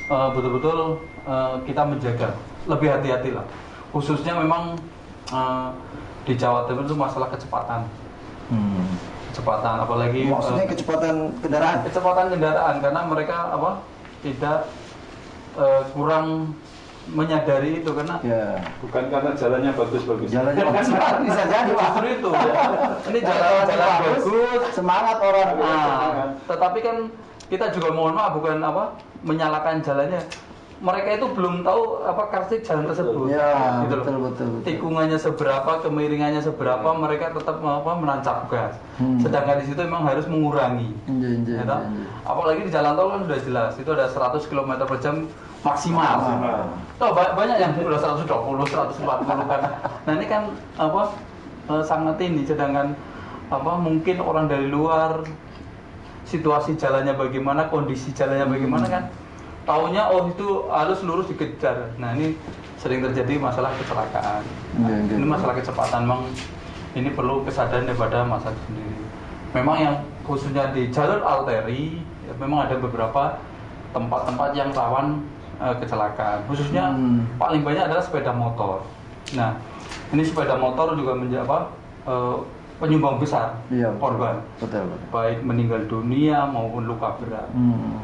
eh, 0.08 0.30
betul-betul 0.32 0.96
eh, 1.28 1.56
kita 1.68 1.84
menjaga 1.84 2.30
lebih 2.72 2.88
hati-hati 2.88 3.36
lah 3.36 3.44
khususnya 3.92 4.32
memang 4.40 4.80
eh, 5.28 5.70
di 6.24 6.34
Jawa 6.34 6.65
Timur 6.65 6.84
itu 6.84 6.96
masalah 6.96 7.27
kecepatan 7.30 7.84
Hmm. 8.44 8.86
kecepatan 9.32 9.80
apalagi 9.80 10.27
Maksudnya 10.27 10.63
eh, 10.63 10.70
kecepatan 10.70 11.15
kendaraan. 11.39 11.77
kecepatan 11.88 12.25
kendaraan 12.30 12.75
karena 12.80 13.01
mereka 13.08 13.38
apa 13.50 13.72
tidak 14.20 14.68
eh, 15.56 15.82
kurang 15.92 16.51
menyadari 17.06 17.80
itu 17.80 17.92
karena 17.92 18.15
Ya. 18.22 18.60
Bukan 18.80 19.03
karena 19.08 19.32
jalannya 19.34 19.72
bagus-bagus. 19.74 20.27
Jalannya 20.27 20.63
bisa 21.25 21.44
jadi, 21.44 21.72
justru 21.72 22.06
itu 22.10 22.30
ya. 22.32 22.53
ini 23.10 23.20
jalan-jalan 23.20 23.89
bagus 24.00 24.24
semangat 24.72 25.18
orang. 25.20 25.50
Nah, 25.58 26.27
tetapi 26.46 26.80
kan 26.80 26.98
kita 27.48 27.65
juga 27.72 27.89
mohon 27.92 28.15
maaf 28.15 28.36
bukan 28.36 28.60
apa 28.60 28.84
menyalakan 29.24 29.80
jalannya. 29.80 30.22
Mereka 30.84 31.16
itu 31.16 31.28
belum 31.32 31.63
tahu 31.63 32.04
apa 32.04 32.28
karakteristik 32.28 32.68
jalan 32.68 32.84
tersebut. 32.86 33.32
Ya, 33.32 33.80
Gitu 33.82 33.96
betul, 33.96 34.16
betul, 34.20 34.48
betul. 34.52 34.68
Tikungannya 34.68 35.16
seberapa, 35.16 35.72
kemiringannya 35.80 36.44
seberapa, 36.44 36.84
mereka 36.92 37.32
tetap 37.32 37.58
apa 37.58 37.92
menancap 37.96 38.52
gas. 38.52 38.75
Hmm. 39.00 39.16
Sedangkan 39.16 39.63
di 39.63 39.66
situ 39.66 39.80
memang 39.80 40.04
harus 40.04 40.28
mengurangi. 40.28 40.92
Iya, 41.08 41.30
iya, 41.40 41.56
Ya 41.56 41.63
toh? 41.63 41.80
iya, 41.80 41.88
iya. 41.88 42.06
Apalagi 42.22 42.62
di 42.62 42.72
jalan 42.72 42.92
tol 42.94 43.08
kan 43.10 43.20
sudah 43.24 43.40
jelas, 43.42 43.72
itu 43.75 43.90
ada 43.90 44.06
100 44.06 44.44
km 44.44 44.72
per 44.78 44.98
jam 45.00 45.16
maksimal. 45.62 46.04
Maksimal. 46.20 46.60
Toh 46.94 47.10
ba- 47.12 47.34
banyak 47.34 47.58
yang 47.58 47.72
udah 47.80 48.00
120, 48.00 48.28
140 48.68 49.08
kan. 49.48 49.62
Nah 50.04 50.13
ini 50.13 50.25
kan 50.28 50.44
apa 50.75 51.02
eh, 51.70 51.84
sangat 51.88 52.20
ini, 52.20 52.44
sedangkan 52.44 52.92
apa 53.48 53.72
mungkin 53.78 54.20
orang 54.20 54.46
dari 54.46 54.68
luar 54.68 55.24
situasi 56.25 56.75
jalannya 56.75 57.13
bagaimana, 57.13 57.68
kondisi 57.68 58.12
jalannya 58.12 58.48
bagaimana 58.50 58.86
kan, 58.86 59.04
taunya 59.63 60.03
oh 60.05 60.27
itu 60.27 60.48
harus 60.67 61.00
lurus 61.01 61.27
dikejar. 61.27 61.96
Nah 61.96 62.13
ini 62.13 62.36
sering 62.75 63.00
terjadi 63.01 63.39
masalah 63.39 63.72
kecelakaan. 63.75 64.43
Nah, 64.75 64.89
Iya, 64.89 64.98
iya. 65.01 65.15
ini 65.15 65.25
masalah 65.25 65.53
kecepatan 65.53 66.03
memang 66.03 66.22
ini 66.93 67.10
perlu 67.10 67.41
kesadaran 67.41 67.86
daripada 67.86 68.22
masyarakat 68.22 68.60
sendiri. 68.67 69.00
Memang 69.51 69.77
yang 69.77 69.96
khususnya 70.22 70.70
di 70.70 70.89
jalur 70.89 71.22
arteri 71.22 72.00
ya, 72.24 72.34
memang 72.36 72.67
ada 72.67 72.75
beberapa 72.75 73.39
tempat-tempat 73.91 74.50
yang 74.53 74.70
rawan 74.72 75.22
eh, 75.55 75.75
kecelakaan. 75.79 76.43
Khususnya 76.46 76.89
Hmm. 76.89 77.24
paling 77.38 77.62
banyak 77.62 77.86
adalah 77.86 78.01
sepeda 78.01 78.34
motor. 78.34 78.84
Nah, 79.32 79.55
ini 80.12 80.22
sepeda 80.22 80.58
motor 80.58 80.91
juga 80.93 81.13
menjadi 81.13 81.46
apa? 81.46 81.70
eh, 82.03 82.36
penyumbang 82.75 83.15
besar 83.15 83.63
Iya. 83.72 83.96
korban, 83.96 84.43
Betul, 84.60 84.84
betul. 84.84 85.08
baik 85.08 85.39
meninggal 85.39 85.88
dunia 85.88 86.43
maupun 86.43 86.84
luka 86.84 87.15
berat. 87.15 87.48
Hmm. 87.55 87.96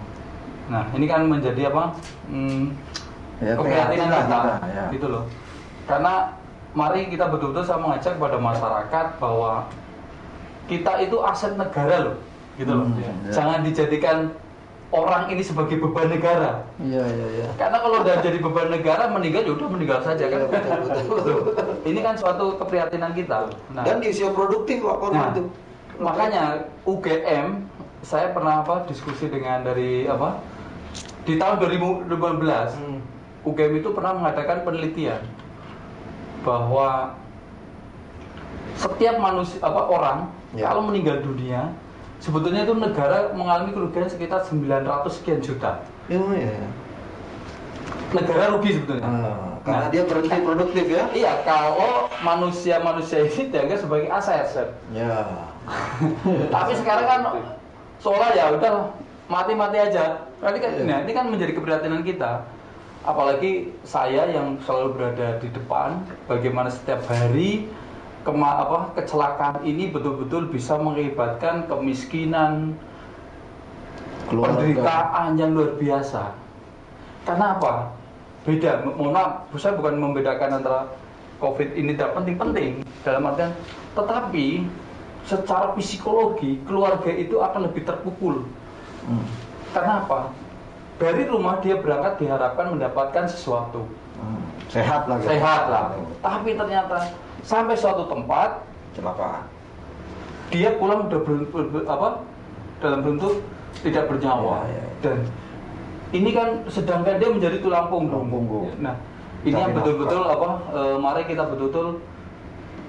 Nah, 0.69 0.83
ini 0.93 1.05
kan 1.05 1.25
menjadi 1.25 1.73
apa? 1.73 1.83
Hmm, 2.29 2.77
Ya, 3.39 3.55
keprihatinan 3.55 4.07
kita, 4.11 4.19
kita, 4.27 4.39
ya. 4.67 4.83
gitu 4.91 5.07
loh. 5.07 5.23
Karena 5.87 6.35
mari 6.75 7.07
kita 7.07 7.31
betul-betul 7.31 7.63
saya 7.63 7.79
mengajak 7.79 8.19
kepada 8.19 8.35
masyarakat 8.35 9.05
bahwa 9.15 9.63
kita 10.67 10.91
itu 10.99 11.17
aset 11.23 11.55
negara 11.55 12.03
loh, 12.03 12.15
gitu 12.59 12.67
loh. 12.69 12.85
Hmm, 12.91 12.99
ya. 12.99 13.31
Jangan 13.31 13.63
dijadikan 13.63 14.17
orang 14.91 15.31
ini 15.31 15.39
sebagai 15.39 15.79
beban 15.79 16.11
negara. 16.11 16.67
Iya, 16.83 16.99
iya, 16.99 17.27
iya. 17.31 17.47
Karena 17.55 17.79
kalau 17.79 18.03
udah 18.03 18.15
jadi 18.19 18.37
beban 18.37 18.67
negara 18.69 19.03
meninggal 19.07 19.41
ya 19.47 19.53
udah 19.55 19.67
meninggal 19.71 19.99
saja 20.03 20.23
kan. 20.27 20.39
Iya, 20.43 20.47
betul, 20.51 20.77
betul, 20.83 21.37
betul. 21.47 21.73
Ini 21.95 21.99
kan 22.03 22.15
suatu 22.19 22.45
keprihatinan 22.59 23.15
kita. 23.15 23.47
Nah, 23.71 23.83
Dan 23.87 24.03
di 24.03 24.11
usia 24.11 24.29
produktif 24.29 24.83
korban 24.83 25.15
Nah, 25.15 25.31
itu. 25.31 25.43
makanya 25.95 26.43
UGM 26.83 27.63
saya 28.03 28.31
pernah 28.31 28.63
apa 28.63 28.83
diskusi 28.83 29.27
dengan 29.27 29.63
dari 29.63 30.07
apa 30.07 30.39
di 31.29 31.37
tahun 31.37 31.61
2015 31.61 32.73
Hmm. 32.73 32.97
UGM 33.39 33.73
itu 33.77 33.89
pernah 33.93 34.11
mengadakan 34.11 34.65
penelitian 34.65 35.21
bahwa 36.41 37.13
setiap 38.75 39.15
manusia 39.15 39.61
apa 39.61 39.81
orang 39.85 40.19
Ya. 40.49 40.65
kalau 40.65 40.89
meninggal 40.89 41.21
dunia 41.21 41.69
sebetulnya 42.17 42.65
itu 42.65 42.73
negara 42.73 43.29
mengalami 43.31 43.69
kerugian 43.69 44.09
sekitar 44.09 44.41
900 44.41 45.13
sekian 45.13 45.37
juta 45.39 45.85
Iya, 46.09 46.17
iya. 46.33 46.67
negara 48.09 48.49
rugi 48.49 48.73
sebetulnya 48.73 49.05
Ah, 49.05 49.61
karena 49.61 49.77
Nah, 49.77 49.89
dia 49.93 50.03
berhenti 50.03 50.37
produktif 50.41 50.85
ya. 50.89 51.03
iya 51.13 51.33
kalau 51.45 52.09
manusia-manusia 52.19 53.29
ini 53.29 53.53
dianggap 53.53 53.77
sebagai 53.77 54.09
aset 54.09 54.67
Ya. 54.89 55.21
Tapi 56.55 56.71
sekarang 56.73 57.05
kan 57.05 57.21
seolah 58.01 58.29
ya 58.33 58.57
udah 58.57 58.89
mati-mati 59.29 59.77
aja. 59.77 60.25
Ini 60.41 60.57
kan, 60.57 60.71
Iya. 60.73 60.83
nah, 60.83 60.97
ini 61.05 61.11
kan 61.13 61.25
menjadi 61.29 61.53
keprihatinan 61.53 62.01
kita. 62.01 62.43
Apalagi 62.99 63.71
saya 63.87 64.27
yang 64.27 64.59
selalu 64.59 64.97
berada 64.97 65.39
di 65.39 65.47
depan, 65.49 66.03
bagaimana 66.27 66.67
setiap 66.67 67.05
hari 67.07 67.69
kema 68.27 68.59
apa 68.59 68.91
kecelakaan 68.99 69.63
ini 69.63 69.87
betul-betul 69.87 70.51
bisa 70.51 70.75
mengakibatkan 70.75 71.63
kemiskinan, 71.65 72.75
Keluarga. 74.27 74.59
penderitaan 74.59 75.39
yang 75.39 75.55
luar 75.55 75.79
biasa. 75.79 76.35
Karena 77.23 77.55
apa? 77.55 77.95
Beda, 78.43 78.83
mo- 78.83 78.95
mohon 78.97 79.13
maaf, 79.15 79.47
saya 79.55 79.73
bukan 79.73 79.95
membedakan 79.95 80.59
antara 80.59 80.91
COVID 81.39 81.71
ini 81.73 81.95
tidak 81.95 82.19
penting-penting 82.19 82.83
dalam 83.01 83.23
artian, 83.25 83.55
tetapi 83.95 84.67
secara 85.23 85.71
psikologi 85.73 86.59
keluarga 86.67 87.09
itu 87.09 87.39
akan 87.39 87.71
lebih 87.71 87.87
terpukul. 87.87 88.43
Hmm. 89.05 89.25
Karena 89.69 89.93
apa? 90.01 90.19
Dari 90.99 91.23
rumah 91.25 91.61
dia 91.61 91.79
berangkat 91.79 92.19
diharapkan 92.19 92.75
mendapatkan 92.75 93.23
sesuatu. 93.25 93.87
Hmm, 94.19 94.43
Sehat 94.67 95.07
lah. 95.07 95.15
gitu. 95.17 95.31
Sehat 95.31 95.61
lah. 95.67 95.83
Tapi 96.19 96.49
ternyata 96.53 97.07
sampai 97.39 97.73
suatu 97.73 98.03
tempat 98.05 98.59
Celaka. 98.91 99.47
dia 100.49 100.73
pulang 100.75 101.05
udah 101.05 101.21
ber, 101.21 101.45
ber- 101.47 101.69
ber- 101.69 101.85
apa 101.85 102.25
dalam 102.81 103.05
bentuk 103.05 103.37
tidak 103.85 104.09
bernyawa 104.09 104.65
Ya, 104.65 104.81
ya. 104.81 104.85
dan 104.99 105.17
ini 106.09 106.33
kan 106.33 106.65
sedangkan 106.65 107.21
dia 107.21 107.29
menjadi 107.29 107.61
tulang 107.61 107.85
punggung. 107.87 108.25
Tulang 108.25 108.31
punggung. 108.33 108.65
Nah, 108.81 108.97
ini 109.45 109.53
yang 109.53 109.71
betul-betul 109.71 110.25
apa? 110.25 110.49
eh, 110.73 110.95
mari 110.97 111.21
kita 111.29 111.45
betul-betul 111.47 112.01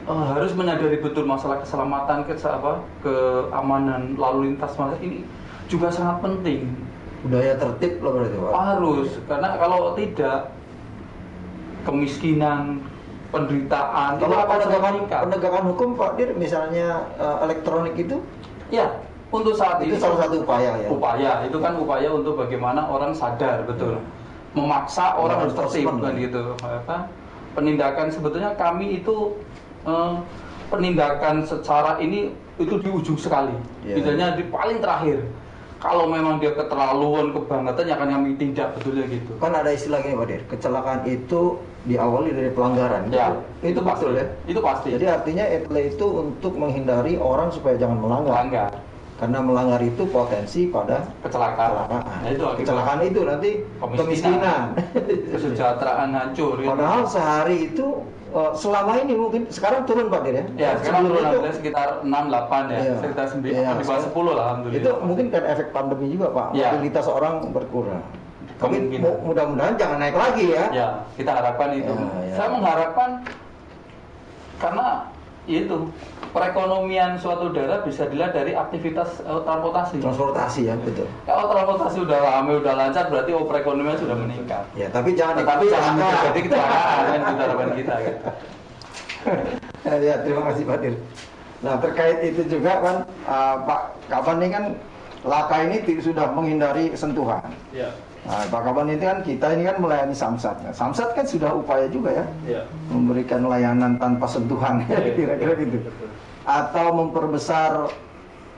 eh, 0.08 0.24
harus 0.34 0.50
menyadari 0.56 0.98
betul 0.98 1.28
masalah 1.28 1.60
keselamatan 1.60 2.24
ke 2.24 2.32
apa 2.40 2.80
keamanan 3.04 4.16
lalu 4.16 4.50
lintas 4.50 4.72
masalah 4.74 4.96
ini 4.98 5.22
juga 5.70 5.88
sangat 5.94 6.18
penting. 6.18 6.74
Budaya 7.22 7.54
tertib 7.54 8.02
loh 8.02 8.12
berarti 8.18 8.36
Pak. 8.36 8.52
harus. 8.58 9.08
Karena 9.30 9.48
kalau 9.60 9.94
tidak 9.94 10.50
kemiskinan 11.86 12.82
penderitaan 13.30 14.18
Kalau 14.18 14.34
itu 14.34 14.46
penegakan, 14.50 14.94
penegakan 15.30 15.64
hukum 15.70 15.88
Pak 15.94 16.10
Dir, 16.18 16.34
misalnya 16.34 17.06
eh, 17.16 17.36
elektronik 17.46 17.94
itu, 17.94 18.18
Ya, 18.70 18.86
untuk 19.34 19.58
saat 19.58 19.82
itu 19.82 19.98
ini 19.98 20.02
salah 20.02 20.26
satu 20.26 20.46
upaya 20.46 20.78
ya. 20.78 20.88
upaya. 20.90 21.32
Itu 21.42 21.58
kan 21.58 21.74
upaya 21.74 22.06
untuk 22.10 22.38
bagaimana 22.38 22.86
orang 22.86 23.10
sadar 23.14 23.66
betul. 23.66 23.98
Memaksa 24.54 25.14
orang 25.18 25.46
harus 25.46 25.54
tertib 25.54 25.90
kan 25.90 26.14
ya. 26.14 26.26
gitu. 26.26 26.54
Apa? 26.62 27.10
Penindakan. 27.58 28.06
Sebetulnya 28.14 28.54
kami 28.54 29.02
itu 29.02 29.34
eh, 29.86 30.14
penindakan 30.70 31.42
secara 31.42 31.98
ini 31.98 32.30
itu 32.62 32.74
di 32.78 32.88
ujung 32.94 33.18
sekali. 33.18 33.54
Ya. 33.82 33.98
misalnya 33.98 34.38
di 34.38 34.46
paling 34.46 34.78
terakhir 34.78 35.18
kalau 35.80 36.04
memang 36.06 36.37
dia 36.37 36.52
keterlaluan 36.52 37.32
kebangetan 37.32 37.88
ya 37.88 37.96
akan 37.96 38.08
kami 38.12 38.30
tindak 38.37 38.76
betulnya 38.76 39.08
gitu 39.08 39.32
Kan 39.40 39.56
ada 39.56 39.72
istilah 39.72 40.04
gini 40.04 40.12
Pak 40.12 40.26
Dir, 40.28 40.42
kecelakaan 40.46 41.00
itu 41.08 41.56
diawali 41.88 42.37
dari 42.37 42.52
pelanggaran. 42.52 43.08
ya 43.08 43.32
itu, 43.64 43.80
pasti 43.80 44.04
betul 44.04 44.20
ya. 44.20 44.26
itu 44.44 44.60
pasti 44.60 44.88
Jadi 44.92 45.06
artinya 45.08 45.44
etle 45.49 45.80
itu 45.88 46.06
untuk 46.06 46.52
menghindari 46.52 47.16
orang 47.16 47.49
supaya 47.49 47.80
jangan 47.80 47.96
melanggar. 47.96 48.37
melanggar 48.37 48.70
Karena 49.16 49.38
melanggar 49.44 49.80
itu 49.80 50.08
potensi 50.08 50.68
pada 50.68 51.04
kecelakaan 51.20 51.72
kecelakaan. 51.72 52.04
Nah, 52.25 52.28
itu 52.28 52.44
kecelakaan 52.56 53.00
itu 53.04 53.20
nanti 53.20 53.50
Kemiskinan. 53.76 54.00
kemiskinan. 54.00 54.64
kesejahteraan 55.37 56.08
hancur 56.12 56.52
gitu. 56.56 56.68
Padahal 56.68 57.02
sehari 57.04 57.56
itu 57.68 57.87
eh, 58.30 58.52
selama 58.54 58.92
ini 58.96 59.12
mungkin 59.12 59.42
sekarang 59.49 59.82
turun 59.82 60.06
Pak 60.06 60.20
Dir 60.22 60.32
ya. 60.32 60.44
Ya, 60.56 60.70
sekarang 60.76 61.02
turun 61.06 61.22
itu, 61.25 61.38
sekitar 61.52 61.88
6 62.00 62.25
8 62.26 62.62
ya. 62.66 62.78
Iya. 62.80 62.94
Sekitar 62.99 63.26
9 63.28 63.42
Iya, 63.42 63.50
di 63.50 63.64
bawah 63.64 63.82
sekarang- 63.82 64.04
10 64.06 64.32
lah 64.32 64.44
alhamdulillah. 64.46 64.80
Itu 64.80 64.90
mungkin 65.02 65.26
kan 65.28 65.42
efek 65.44 65.66
pandemi 65.70 66.06
juga 66.08 66.26
Pak. 66.30 66.46
Iya. 66.52 66.68
Mobilitas 66.72 67.06
orang 67.06 67.34
berkurang. 67.50 68.02
Tapi 68.56 68.76
Kemungkinan. 68.76 69.00
mu- 69.00 69.20
mudah-mudahan 69.26 69.75
jangan 69.75 69.99
naik 69.99 70.14
lagi 70.14 70.44
ya. 70.50 70.64
Ya, 70.70 70.87
kita 71.16 71.30
harapkan 71.32 71.68
itu. 71.72 71.88
Ya, 71.88 72.06
ya. 72.22 72.34
Saya 72.37 72.49
mengharapkan 72.50 73.10
karena 74.58 74.87
itu 75.49 75.88
perekonomian 76.30 77.18
suatu 77.18 77.50
daerah 77.50 77.82
bisa 77.82 78.06
dilihat 78.06 78.37
dari 78.37 78.52
aktivitas 78.54 79.25
eh, 79.25 79.40
transportasi. 79.42 79.99
Transportasi 80.02 80.61
ya 80.68 80.75
betul. 80.78 81.09
Kalau 81.26 81.44
transportasi 81.50 81.99
udah 82.04 82.18
rame, 82.20 82.52
udah 82.61 82.75
lancar, 82.76 83.09
berarti 83.09 83.30
oh 83.35 83.44
perekonomian 83.49 83.99
sudah 83.99 84.16
meningkat. 84.16 84.64
Ya, 84.76 84.88
tapi 84.92 85.16
jangan 85.16 85.42
Tetapi 85.42 85.64
jangan 85.68 85.92
terjadi 85.99 86.40
kecelakaan 86.47 87.02
kan 87.02 87.18
itu 87.20 87.35
harapan 87.35 87.70
kita. 87.75 87.94
Gitu. 88.00 88.20
ya, 90.09 90.14
terima 90.23 90.42
kasih 90.52 90.62
Pak 90.68 90.78
Dir. 90.80 90.94
Nah, 91.61 91.75
terkait 91.76 92.18
itu 92.25 92.42
juga 92.49 92.73
kan 92.80 92.97
eh, 93.09 93.56
Pak 93.64 93.80
Kapan 94.09 94.37
ini 94.40 94.49
kan 94.50 94.64
Laka 95.20 95.68
ini 95.68 95.85
sudah 96.00 96.32
menghindari 96.32 96.97
sentuhan. 96.97 97.44
Ya, 97.76 97.92
Nah, 98.20 98.44
Pak 98.46 98.60
Kapan 98.62 98.86
ini 98.92 99.00
kan 99.00 99.18
kita 99.24 99.46
ini 99.56 99.64
kan 99.64 99.76
melayani 99.80 100.12
Samsat. 100.12 100.60
Nah, 100.60 100.72
Samsat 100.76 101.16
kan 101.16 101.24
sudah 101.24 101.56
upaya 101.56 101.88
juga 101.88 102.12
ya 102.12 102.26
ya. 102.46 102.62
memberikan 102.92 103.48
layanan 103.48 103.96
tanpa 103.96 104.28
sentuhan 104.28 104.84
Iya, 104.86 105.16
kira-kira 105.16 105.52
gitu. 105.56 105.78
betul. 105.80 106.08
Atau 106.44 106.86
memperbesar 106.94 107.88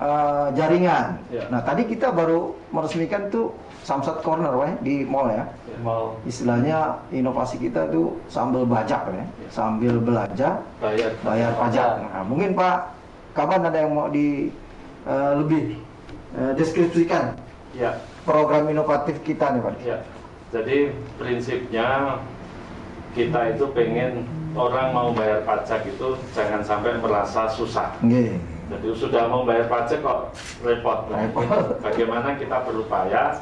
eh, 0.02 0.46
jaringan. 0.58 1.14
Ya. 1.30 1.46
Nah, 1.46 1.62
tadi 1.62 1.86
kita 1.86 2.10
baru 2.10 2.58
meresmikan 2.70 3.30
tuh 3.30 3.54
Samsat 3.82 4.22
Corner 4.22 4.50
weh, 4.54 4.72
di 4.82 4.94
mall 5.02 5.30
ya. 5.30 5.46
Mau 5.82 6.14
Istilahnya 6.22 6.98
inovasi 7.10 7.58
kita 7.58 7.90
tuh 7.90 8.14
sambil 8.26 8.62
bajak 8.62 9.02
ya, 9.10 9.24
sambil 9.48 9.98
belajar 9.98 10.62
Bayar. 10.78 11.10
bayar 11.22 11.50
pajak. 11.54 11.88
Nah, 12.02 12.22
mungkin 12.22 12.54
Pak, 12.54 12.76
kapan 13.34 13.66
ada 13.66 13.78
yang 13.78 13.94
mau 13.94 14.06
di 14.06 14.50
eh, 15.02 15.32
lebih 15.38 15.78
eh, 16.34 16.52
deskripsikan 16.54 17.34
Ya, 17.72 17.96
program 18.22 18.68
inovatif 18.68 19.18
kita 19.22 19.50
nih 19.50 19.60
Pak? 19.60 19.74
ya. 19.82 19.98
Jadi 20.52 20.78
prinsipnya 21.16 22.20
kita 23.12 23.52
itu 23.52 23.64
pengen 23.72 24.24
orang 24.52 24.92
mau 24.92 25.08
bayar 25.10 25.40
pajak 25.42 25.84
itu 25.86 26.12
jangan 26.30 26.60
sampai 26.60 26.96
merasa 26.96 27.48
susah. 27.48 27.92
Nggih. 28.00 28.36
Jadi 28.68 28.88
sudah 28.94 29.26
mau 29.26 29.42
bayar 29.42 29.68
pajak 29.68 30.00
kok 30.00 30.32
repot. 30.60 31.08
Repot. 31.08 31.44
ini 31.44 31.80
Bagaimana 31.80 32.36
kita 32.36 32.62
berupaya 32.62 33.36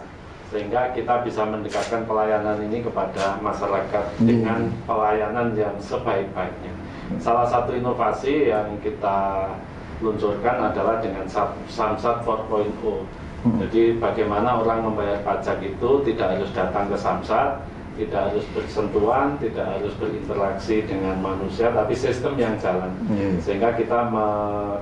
sehingga 0.50 0.90
kita 0.90 1.22
bisa 1.22 1.46
mendekatkan 1.46 2.02
pelayanan 2.02 2.58
ini 2.60 2.82
kepada 2.82 3.38
masyarakat 3.38 4.04
Hmm. 4.18 4.26
dengan 4.26 4.60
pelayanan 4.82 5.54
yang 5.54 5.74
sebaik-baiknya. 5.78 6.74
Salah 7.18 7.46
satu 7.46 7.70
inovasi 7.70 8.50
yang 8.50 8.74
kita 8.78 9.50
luncurkan 9.98 10.58
adalah 10.64 10.98
dengan 10.98 11.26
Sam- 11.26 11.54
Samsat 11.66 12.22
4.0. 12.24 13.06
Hmm. 13.40 13.56
Jadi 13.56 13.96
bagaimana 13.96 14.60
orang 14.60 14.84
membayar 14.84 15.24
pajak 15.24 15.64
itu 15.64 15.90
tidak 16.04 16.36
harus 16.36 16.50
datang 16.52 16.92
ke 16.92 16.96
Samsat, 16.96 17.64
tidak 17.96 18.32
harus 18.32 18.44
bersentuhan, 18.52 19.36
tidak 19.40 19.64
harus 19.64 19.92
berinteraksi 19.96 20.84
dengan 20.84 21.16
manusia, 21.20 21.72
tapi 21.72 21.96
sistem 21.96 22.36
yang 22.36 22.56
jalan 22.60 22.92
Iya. 23.08 23.40
sehingga 23.40 23.76
kita 23.76 24.12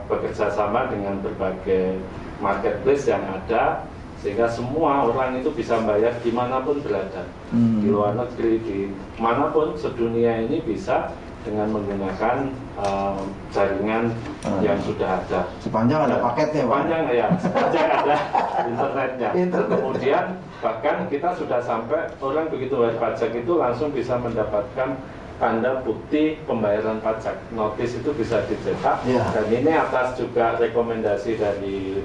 bekerja 0.07 0.51
sama 0.51 0.91
dengan 0.91 1.19
berbagai 1.23 1.99
marketplace 2.39 3.07
yang 3.07 3.23
ada 3.27 3.83
sehingga 4.19 4.51
semua 4.51 5.07
orang 5.07 5.39
itu 5.39 5.51
bisa 5.55 5.79
bayar 5.83 6.11
di 6.19 6.35
mana 6.35 6.59
pun 6.59 6.83
berada 6.83 7.23
Hmm. 7.55 7.79
di 7.79 7.87
luar 7.87 8.19
negeri 8.19 8.59
di 8.61 8.79
mana 9.17 9.55
pun 9.55 9.79
sedunia 9.79 10.43
ini 10.43 10.59
bisa 10.61 11.15
dengan 11.49 11.73
menggunakan 11.73 12.37
eh, 12.77 13.21
jaringan 13.49 14.13
Hmm. 14.39 14.63
yang 14.63 14.79
sudah 14.79 15.19
ada 15.19 15.51
Sepanjang 15.59 16.07
ada 16.07 16.23
paketnya 16.23 16.63
Pak. 16.63 16.79
sepanjang 16.79 17.03
ya 17.11 17.27
sepanjang 17.37 17.89
ada 17.91 18.17
internetnya 18.71 19.29
Internet. 19.35 19.69
kemudian 19.75 20.25
bahkan 20.59 20.97
kita 21.09 21.29
sudah 21.35 21.59
sampai 21.59 22.07
orang 22.19 22.47
begitu 22.49 22.77
bayar 22.77 22.95
pajak 23.03 23.35
itu 23.35 23.53
langsung 23.53 23.91
bisa 23.91 24.15
mendapatkan 24.15 24.95
tanda 25.39 25.83
bukti 25.83 26.39
pembayaran 26.45 26.99
pajak 26.99 27.35
notis 27.51 27.95
itu 27.95 28.11
bisa 28.13 28.47
dicetak 28.47 29.03
Iya. 29.03 29.27
dan 29.33 29.47
ini 29.49 29.73
atas 29.73 30.15
juga 30.15 30.55
rekomendasi 30.55 31.35
dari 31.35 31.99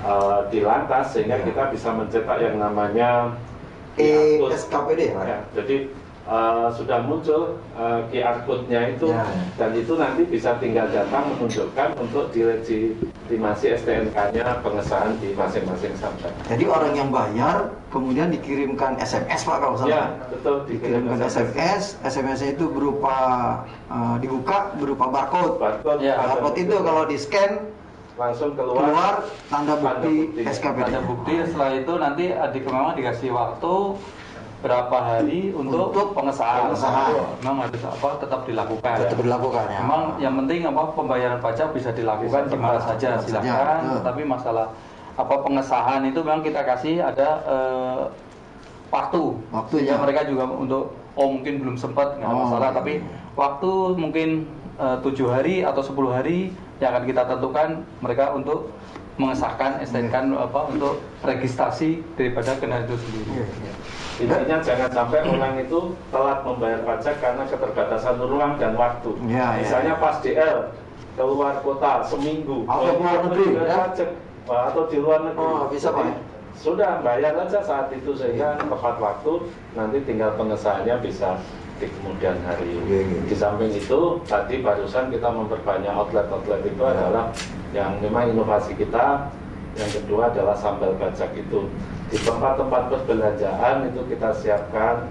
uh, 0.00 0.48
di 0.48 0.60
lantas 0.60 1.12
sehingga 1.12 1.36
Iya. 1.36 1.46
kita 1.48 1.62
bisa 1.68 1.88
mencetak 1.92 2.38
yang 2.38 2.56
namanya 2.56 3.36
E 3.92 4.40
code. 4.40 4.56
SKPD. 4.56 5.12
Ya, 5.12 5.44
jadi 5.52 5.92
uh, 6.24 6.68
sudah 6.68 7.02
muncul 7.02 7.56
uh, 7.72 8.00
QR 8.08 8.42
code-nya 8.42 8.90
itu 8.90 9.08
Ya. 9.08 9.26
dan 9.56 9.70
itu 9.72 9.92
nanti 9.94 10.22
bisa 10.24 10.56
tinggal 10.56 10.86
datang 10.88 11.28
menunjukkan 11.30 11.88
untuk 11.96 12.30
dilegitimasi 12.30 13.76
STNK-nya 13.76 14.60
pengesahan 14.60 15.18
di 15.18 15.32
masing-masing 15.32 15.94
samsat. 15.94 16.32
Jadi 16.46 16.64
orang 16.64 16.92
yang 16.92 17.08
bayar 17.08 17.70
kemudian 17.88 18.30
dikirimkan 18.30 18.96
SMS 18.96 19.42
Pak 19.42 19.56
kalau 19.58 19.76
salah. 19.76 19.90
Ya, 19.90 20.04
betul 20.28 20.56
Dikirimkan 20.66 21.18
SMS, 21.20 21.82
SMS-nya 22.02 22.48
itu 22.52 22.64
berupa 22.66 23.16
eh, 23.86 24.16
dibuka 24.18 24.72
berupa 24.76 25.06
barcode. 25.06 25.58
Barcode, 25.58 26.00
Ya, 26.00 26.16
tanda 26.16 26.38
Barcode 26.38 26.58
itu 26.58 26.72
bukti. 26.72 26.86
kalau 26.86 27.02
di 27.04 27.16
scan 27.16 27.52
langsung 28.12 28.52
keluar, 28.52 28.76
keluar 28.78 29.14
tanda 29.48 29.72
Tanda 29.72 29.74
bukti 29.98 30.14
bukti. 30.30 30.42
SKPD. 30.46 30.86
ada 30.86 31.00
bukti 31.02 31.32
setelah 31.42 31.70
itu 31.74 31.92
nanti 31.96 32.24
adik 32.30 32.62
memang 32.64 32.94
dikasih 32.94 33.30
waktu 33.30 33.74
berapa 34.62 34.94
hari 34.96 35.50
untuk, 35.50 35.90
Untuk 35.90 36.06
pengesahan. 36.14 36.70
pengesahan. 36.70 37.12
Memang 37.42 37.66
harus 37.66 37.82
apa 37.82 38.08
tetap 38.22 38.40
dilakukan. 38.46 38.94
Tetap 39.02 39.18
dilakukan 39.18 39.64
ya. 39.66 39.78
Memang 39.82 40.02
yang 40.22 40.34
penting 40.38 40.60
apa 40.64 40.82
pembayaran 40.94 41.38
pajak 41.42 41.74
bisa 41.74 41.90
dilakukan 41.90 42.46
di 42.46 42.56
mana 42.56 42.78
saja 42.78 43.18
silakan. 43.18 43.78
betul. 43.82 44.00
Tapi 44.06 44.22
masalah 44.22 44.66
apa 45.12 45.34
pengesahan 45.44 46.06
itu 46.06 46.22
memang 46.22 46.40
kita 46.40 46.62
kasih 46.62 47.02
ada 47.02 47.28
eh, 47.44 48.02
waktu. 48.88 49.22
Waktu, 49.50 49.74
ya. 49.84 49.98
mereka 49.98 50.24
juga 50.24 50.46
untuk 50.46 50.94
oh 51.12 51.28
mungkin 51.28 51.60
belum 51.60 51.76
sempat 51.76 52.16
nggak 52.16 52.24
ada 52.24 52.32
Oh, 52.32 52.42
masalah 52.48 52.68
iya. 52.72 52.76
tapi 52.78 52.92
waktu 53.34 53.70
mungkin 53.98 54.28
eh, 54.78 54.96
tujuh 55.02 55.28
hari 55.28 55.66
atau 55.66 55.82
10 55.82 55.92
hari 56.08 56.54
yang 56.78 56.94
akan 56.96 57.04
kita 57.04 57.22
tentukan 57.28 57.68
mereka 58.00 58.32
untuk 58.32 58.72
mengesahkan 59.12 59.84
STNK 59.84 60.32
apa 60.34 60.72
untuk 60.72 60.96
registrasi 61.20 62.00
daripada 62.16 62.56
kendaraan 62.56 62.88
itu 62.88 62.96
sendiri. 62.96 63.44
Intinya 64.22 64.58
jangan 64.62 64.90
sampai 64.94 65.18
orang 65.26 65.54
itu 65.58 65.78
telat 66.14 66.38
membayar 66.46 66.80
pajak 66.86 67.16
karena 67.18 67.42
keterbatasan 67.50 68.16
ruang 68.22 68.54
dan 68.62 68.78
waktu. 68.78 69.10
Ya, 69.26 69.58
ya. 69.58 69.66
Misalnya 69.66 69.94
pas 69.98 70.22
DL 70.22 70.70
keluar 71.18 71.58
kota 71.60 72.06
seminggu, 72.06 72.64
Atau 72.70 72.86
oh, 72.86 72.94
keluar 73.02 73.18
negeri, 73.26 73.46
ya. 73.58 73.76
pajak, 73.90 74.08
atau 74.46 74.82
di 74.86 74.96
luar 75.02 75.20
negeri. 75.26 75.42
Oh, 75.44 75.66
bisa, 75.68 75.88
Pak, 75.90 76.06
ya? 76.06 76.14
sudah 76.52 77.00
bayar 77.02 77.34
aja 77.34 77.60
saat 77.64 77.88
itu 77.90 78.12
sehingga 78.14 78.60
tepat 78.60 78.96
waktu 79.00 79.32
nanti 79.72 79.98
tinggal 80.04 80.36
pengesahannya 80.38 81.00
bisa 81.02 81.40
di 81.80 81.90
kemudian 81.90 82.38
hari. 82.46 82.78
Iya, 82.86 83.00
iya. 83.08 83.20
Di 83.26 83.34
samping 83.34 83.72
itu 83.74 84.20
tadi 84.28 84.62
barusan 84.62 85.10
kita 85.10 85.28
memperbanyak 85.32 85.90
outlet-outlet 85.90 86.62
itu 86.62 86.78
Ya. 86.78 86.92
adalah 86.94 87.24
yang 87.74 87.98
memang 87.98 88.30
inovasi 88.30 88.78
kita. 88.78 89.26
Yang 89.72 90.04
kedua 90.04 90.28
adalah 90.28 90.52
sambal 90.52 90.92
bajak 91.00 91.32
itu 91.32 91.64
di 92.12 92.20
tempat-tempat 92.20 92.92
perbelanjaan 92.92 93.88
itu 93.88 94.04
kita 94.06 94.36
siapkan 94.36 95.08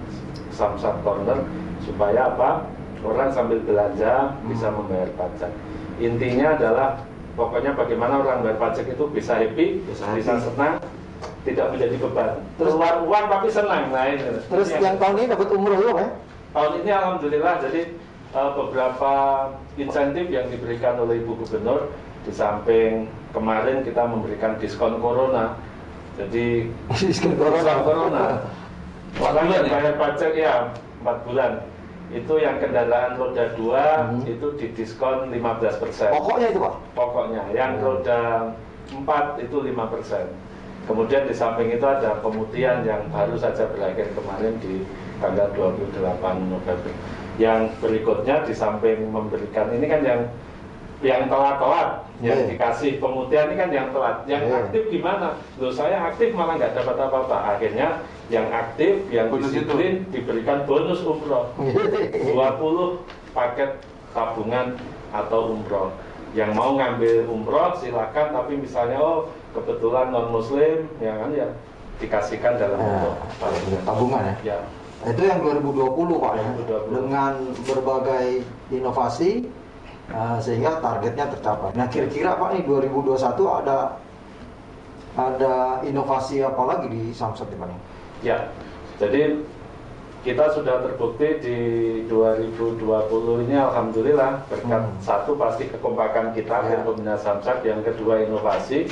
samsat 0.53 1.01
corner 1.01 1.41
supaya 1.81 2.29
apa 2.29 2.69
orang 3.01 3.33
sambil 3.33 3.57
belanja 3.65 4.37
bisa 4.45 4.69
Hmm. 4.69 4.85
membayar 4.85 5.09
pajak. 5.17 5.49
Intinya 5.97 6.53
adalah 6.53 7.01
pokoknya 7.33 7.73
bagaimana 7.73 8.21
orang 8.21 8.45
bayar 8.45 8.57
pajak 8.61 8.85
itu 8.85 9.03
bisa 9.09 9.33
happy, 9.33 9.81
Bisa 9.81 10.05
bisa, 10.13 10.37
happy. 10.37 10.45
senang, 10.45 10.73
tidak 11.41 11.73
menjadi 11.73 11.95
beban. 11.97 12.31
Terus- 12.55 12.77
Keluar 12.77 12.95
uang 13.01 13.25
tapi 13.27 13.47
senang. 13.49 13.83
Nah, 13.89 14.05
ini. 14.05 14.21
Terus 14.45 14.69
Ini 14.69 14.85
yang 14.85 14.97
tahun 15.01 15.15
ini 15.17 15.27
dapat 15.27 15.47
umroh 15.49 15.77
Pak? 15.81 15.97
ya? 15.97 16.07
tahun 16.51 16.71
ini 16.83 16.91
alhamdulillah 16.91 17.53
jadi 17.63 17.81
eh, 18.31 18.51
beberapa 18.53 19.13
insentif 19.75 20.27
yang 20.29 20.47
diberikan 20.47 20.99
oleh 20.99 21.19
Ibu 21.19 21.35
Gubernur 21.41 21.89
di 22.21 22.31
samping 22.31 23.03
kemarin 23.31 23.81
kita 23.81 24.05
memberikan 24.05 24.55
diskon 24.55 25.01
corona. 25.01 25.57
Jadi 26.21 26.69
Diskon 27.01 27.33
diskon 27.33 27.81
corona. 27.81 28.45
Orang 29.17 29.45
yang 29.49 29.65
ya? 29.67 29.71
bayar 29.73 29.93
pajak 29.97 30.31
ya 30.37 30.53
4 31.03 31.25
bulan. 31.27 31.51
Itu 32.11 32.33
yang 32.37 32.59
kendaraan 32.59 33.15
roda 33.17 33.55
2 33.55 34.11
Hmm. 34.11 34.21
itu 34.27 34.47
didiskon 34.59 35.31
15%. 35.33 36.11
Pokoknya 36.11 36.47
itu 36.53 36.59
Pak. 36.61 36.75
Pokoknya 36.93 37.43
yang 37.51 37.79
Hmm. 37.79 37.83
roda 37.83 38.19
4 38.93 39.39
itu 39.41 39.57
5%. 39.63 40.27
Kemudian 40.85 41.23
di 41.29 41.35
samping 41.37 41.69
itu 41.71 41.85
ada 41.85 42.17
pemutihan 42.19 42.81
yang 42.83 43.05
baru 43.13 43.37
saja 43.37 43.69
berakhir 43.69 44.11
kemarin 44.17 44.57
di 44.59 44.81
tanggal 45.21 45.47
28 45.53 46.49
November. 46.49 46.91
Yang 47.39 47.61
berikutnya 47.79 48.43
di 48.43 48.53
samping 48.53 49.07
memberikan 49.07 49.71
ini 49.71 49.85
kan 49.87 50.01
yang 50.03 50.21
yang 51.01 51.25
telat-telat 51.25 52.05
yang 52.21 52.37
Iya. 52.37 52.47
dikasih 52.53 53.01
pemutihan 53.01 53.49
ini 53.49 53.55
kan 53.57 53.69
yang 53.73 53.87
telat. 53.89 54.17
Yang 54.29 54.43
Iya. 54.45 54.55
aktif 54.61 54.83
gimana? 54.89 55.27
Loh 55.57 55.73
saya 55.73 55.97
aktif 56.05 56.29
malah 56.31 56.53
nggak 56.55 56.77
dapat 56.77 56.95
apa-apa. 56.95 57.37
Akhirnya 57.57 57.87
yang 58.29 58.45
aktif, 58.47 59.09
yang 59.09 59.33
Bonus 59.33 59.49
itu. 59.49 59.65
disiplin 59.65 60.05
diberikan 60.13 60.61
bonus 60.63 61.01
umroh. 61.01 61.49
20 62.29 63.01
paket 63.33 63.81
tabungan 64.13 64.77
atau 65.09 65.57
umroh. 65.57 65.89
Yang 66.31 66.51
mau 66.55 66.77
ngambil 66.77 67.27
umroh 67.27 67.75
silakan, 67.75 68.27
tapi 68.31 68.55
misalnya 68.55 69.01
oh 69.01 69.27
kebetulan 69.51 70.13
non 70.13 70.31
muslim, 70.31 70.87
yang 71.01 71.17
kan 71.19 71.31
ya 71.33 71.47
dikasihkan 71.99 72.55
dalam 72.55 72.79
Ya, 72.79 72.87
bentuk 73.41 73.81
tabungan 73.83 74.21
ya? 74.23 74.35
Ya, 74.55 74.57
Itu 75.01 75.21
yang 75.25 75.41
2020 75.41 76.21
Pak 76.21 76.33
ya. 76.37 76.45
2020. 76.61 76.93
Dengan 76.93 77.33
berbagai 77.65 78.27
inovasi 78.69 79.49
uh, 80.11 80.37
sehingga 80.37 80.79
targetnya 80.79 81.25
tercapai. 81.31 81.71
Nah 81.73 81.87
kira-kira 81.87 82.35
Pak 82.35 82.49
nih 82.53 82.63
2021 82.63 83.17
ada 83.63 83.77
ada 85.11 85.53
inovasi 85.83 86.39
apa 86.39 86.61
lagi 86.63 86.87
di 86.87 87.11
Samsat 87.11 87.51
di 87.51 87.57
Pak? 87.59 87.67
ya. 88.21 88.47
Jadi 89.01 89.43
kita 90.21 90.53
sudah 90.53 90.85
terbukti 90.85 91.41
di 91.41 91.57
2020 92.05 93.49
ini 93.49 93.57
alhamdulillah 93.57 94.45
berkat 94.45 94.81
Hmm. 94.85 95.01
satu 95.01 95.33
pasti 95.33 95.65
kekompakan 95.65 96.37
kita 96.37 96.61
Ya. 96.61 96.85
pembina 96.85 97.17
Samsat, 97.17 97.65
yang 97.65 97.81
kedua 97.81 98.21
inovasi. 98.21 98.85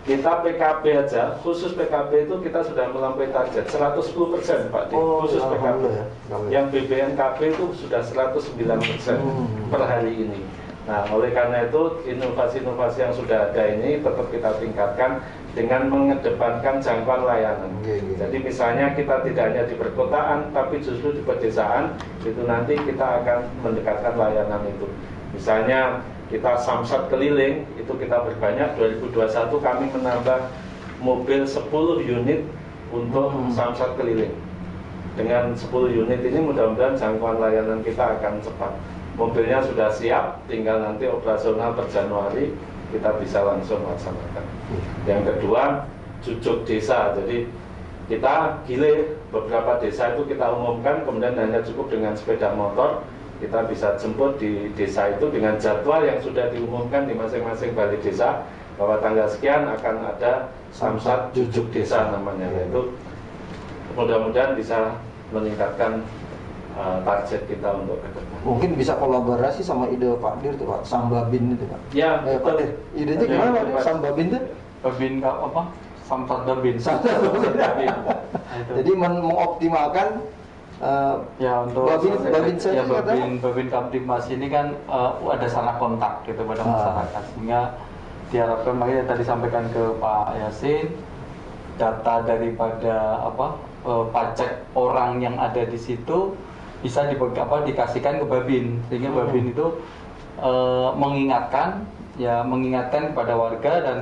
Kita 0.00 0.40
PKB 0.40 0.84
aja, 0.96 1.36
khusus 1.44 1.76
PKB 1.76 2.24
itu 2.24 2.34
kita 2.40 2.64
sudah 2.64 2.88
melampaui 2.88 3.28
target 3.28 3.68
110% 3.68 4.72
Pak 4.72 4.88
Di, 4.88 4.94
Oh, 4.96 5.20
khusus 5.28 5.44
PKB. 5.44 5.82
ya. 5.92 6.04
Yang 6.48 6.64
BBNKB 6.72 7.38
itu 7.52 7.64
sudah 7.76 8.00
109% 8.00 9.20
Hmm. 9.20 9.68
per 9.68 9.84
hari 9.84 10.24
ini. 10.24 10.40
Nah, 10.88 11.04
oleh 11.12 11.30
karena 11.30 11.68
itu 11.68 12.00
inovasi-inovasi 12.08 12.98
yang 13.04 13.12
sudah 13.12 13.52
ada 13.52 13.62
ini 13.68 14.00
tetap 14.00 14.26
kita 14.32 14.50
tingkatkan 14.56 15.20
dengan 15.52 15.86
mengedepankan 15.86 16.80
jangkauan 16.80 17.28
layanan. 17.28 17.68
Iya, 17.84 17.96
iya. 18.00 18.14
Jadi 18.26 18.36
misalnya 18.40 18.86
kita 18.96 19.20
tidak 19.22 19.52
hanya 19.52 19.68
di 19.68 19.76
perkotaan, 19.76 20.50
tapi 20.50 20.80
justru 20.80 21.12
di 21.12 21.22
pedesaan 21.22 21.94
itu 22.24 22.40
nanti 22.48 22.74
kita 22.80 23.22
akan 23.22 23.38
mendekatkan 23.60 24.16
layanan 24.16 24.64
itu. 24.66 24.88
Misalnya 25.30 26.00
kita 26.30 26.62
samsat 26.62 27.10
keliling 27.10 27.66
itu 27.74 27.92
kita 27.98 28.22
berbanyak 28.22 28.78
2021 28.78 29.58
kami 29.58 29.90
menambah 29.90 30.40
mobil 31.02 31.42
10 31.42 31.98
unit 31.98 32.46
untuk 32.94 33.34
Hmm. 33.34 33.50
samsat 33.50 33.98
keliling. 33.98 34.34
Dengan 35.18 35.52
10 35.58 35.90
unit 35.90 36.22
ini 36.22 36.38
mudah-mudahan 36.38 36.94
jangkauan 36.94 37.42
layanan 37.42 37.82
kita 37.82 38.18
akan 38.18 38.38
cepat. 38.38 38.72
Mobilnya 39.18 39.58
sudah 39.60 39.90
siap, 39.90 40.38
tinggal 40.46 40.80
nanti 40.80 41.10
operasional 41.10 41.74
per 41.74 41.90
Januari 41.90 42.54
kita 42.94 43.10
bisa 43.18 43.42
langsung 43.42 43.82
laksanakan. 43.86 44.44
Yang 45.06 45.34
kedua, 45.34 45.86
cucuk 46.22 46.62
desa. 46.66 47.14
Jadi 47.18 47.46
kita 48.06 48.58
gilir 48.66 49.18
beberapa 49.30 49.78
desa 49.78 50.14
itu 50.14 50.26
kita 50.26 50.46
umumkan, 50.50 51.06
kemudian 51.06 51.38
hanya 51.38 51.62
cukup 51.62 51.90
dengan 51.90 52.14
sepeda 52.14 52.54
motor 52.54 53.02
kita 53.40 53.64
bisa 53.66 53.96
jemput 53.96 54.36
di 54.36 54.68
desa 54.76 55.08
itu 55.10 55.32
dengan 55.32 55.56
jadwal 55.56 56.04
yang 56.04 56.20
sudah 56.20 56.52
diumumkan 56.52 57.08
di 57.08 57.16
masing-masing 57.16 57.72
balai 57.72 57.96
desa 57.98 58.44
bahwa 58.76 59.00
tanggal 59.00 59.26
sekian 59.26 59.64
akan 59.66 59.96
ada 60.06 60.32
samsat 60.70 61.32
jujuk 61.32 61.72
desa 61.72 62.12
namanya 62.12 62.46
yaitu 62.52 62.92
mudah-mudahan 63.96 64.54
bisa 64.54 64.94
meningkatkan 65.32 66.04
uh, 66.76 67.00
target 67.02 67.42
kita 67.46 67.68
untuk 67.74 67.98
ke 68.00 68.08
depan. 68.14 68.38
Mungkin 68.44 68.70
bisa 68.76 68.94
kolaborasi 68.96 69.60
sama 69.60 69.90
ide 69.90 70.10
Pak 70.16 70.40
Dir 70.40 70.54
tuh 70.54 70.66
Pak, 70.68 70.80
Sambabin 70.86 71.54
itu 71.54 71.64
Pak. 71.66 71.80
Ya, 71.90 72.22
Eh, 72.22 72.38
Pak 72.38 72.54
Dir, 72.56 72.70
idenya 72.94 73.18
Ada 73.18 73.26
gimana 73.26 73.50
Pak 73.50 73.64
Dir? 73.66 73.82
Sambabin 73.82 74.26
tuh? 74.30 74.42
Babin 74.80 75.12
apa? 75.20 75.62
Samsat 76.06 76.40
Babin. 76.44 76.76
Nah, 76.80 77.72
itu. 77.78 78.02
Jadi 78.80 78.90
men- 78.94 79.22
mengoptimalkan 79.22 80.08
uh, 80.80 81.16
ya 81.36 81.64
untuk 81.64 81.86
Babin, 81.86 82.12
Babin 82.24 82.56
ya 82.56 82.84
Babin 82.84 83.30
Babin 83.38 83.68
Kamtibmas 83.68 84.26
ini 84.28 84.48
kan 84.48 84.72
eh, 84.74 85.12
ada 85.28 85.46
salah 85.46 85.76
kontak 85.76 86.24
gitu 86.24 86.42
pada 86.44 86.62
Ah. 86.64 86.68
masyarakat 86.72 87.22
sehingga 87.32 87.60
diharapkan 88.30 88.74
makanya 88.78 89.04
tadi 89.10 89.22
sampaikan 89.26 89.64
ke 89.74 89.82
Pak 89.98 90.24
Yasin 90.38 90.86
data 91.76 92.14
daripada 92.24 93.24
apa 93.24 93.46
eh, 93.86 94.04
pajak 94.12 94.50
orang 94.72 95.20
yang 95.20 95.36
ada 95.36 95.64
di 95.64 95.76
situ 95.76 96.34
bisa 96.80 97.04
di, 97.06 97.16
apa, 97.16 97.60
dikasihkan 97.64 98.24
ke 98.24 98.26
Babin 98.26 98.80
sehingga 98.88 99.12
Hmm. 99.12 99.18
Babin 99.24 99.44
itu 99.52 99.66
eh, 100.40 100.88
mengingatkan 100.96 101.84
ya 102.16 102.44
mengingatkan 102.44 103.12
kepada 103.12 103.32
warga 103.36 103.72
dan 103.80 103.98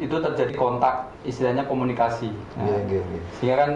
itu 0.00 0.18
terjadi 0.18 0.52
kontak 0.56 1.08
istilahnya 1.22 1.62
komunikasi. 1.64 2.32
Nah, 2.58 2.66
Iya, 2.66 2.78
iya, 2.90 3.02
iya. 3.06 3.20
sehingga 3.38 3.56
kan 3.56 3.70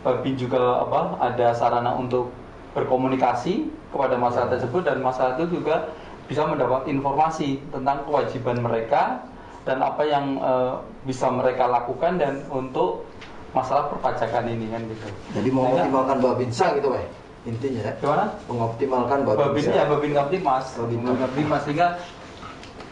Babin 0.00 0.34
juga 0.36 0.80
apa 0.80 1.20
ada 1.20 1.52
sarana 1.52 1.92
untuk 1.92 2.32
berkomunikasi 2.72 3.68
kepada 3.92 4.16
masyarakat 4.16 4.56
tersebut 4.56 4.82
dan 4.86 5.02
masyarakat 5.02 5.36
itu 5.42 5.60
juga 5.60 5.90
bisa 6.30 6.46
mendapat 6.46 6.86
informasi 6.86 7.58
tentang 7.74 8.06
kewajiban 8.06 8.62
mereka 8.62 9.20
dan 9.66 9.82
apa 9.82 10.02
yang 10.06 10.38
eh, 10.40 10.72
bisa 11.04 11.28
mereka 11.28 11.68
lakukan 11.68 12.16
dan 12.16 12.40
untuk 12.48 13.04
masalah 13.50 13.90
perpajakan 13.90 14.46
ini 14.46 14.70
kan 14.70 14.80
gitu. 14.86 15.06
Jadi 15.34 15.48
mengoptimalkan 15.50 16.16
Babinsa 16.22 16.66
gitu 16.78 16.94
Pak. 16.94 17.02
Intinya 17.50 17.80
ya. 17.82 17.92
Gimana? 17.98 18.24
Mengoptimalkan 18.46 19.18
Babin 19.26 19.42
Babinsa. 19.52 19.70
ya 19.74 19.84
Babin 19.90 20.12
Kamtibmas. 20.14 20.66
Babin 20.78 20.98
Babin 21.02 21.18
Kamtibmas 21.26 21.62
sehingga 21.66 21.88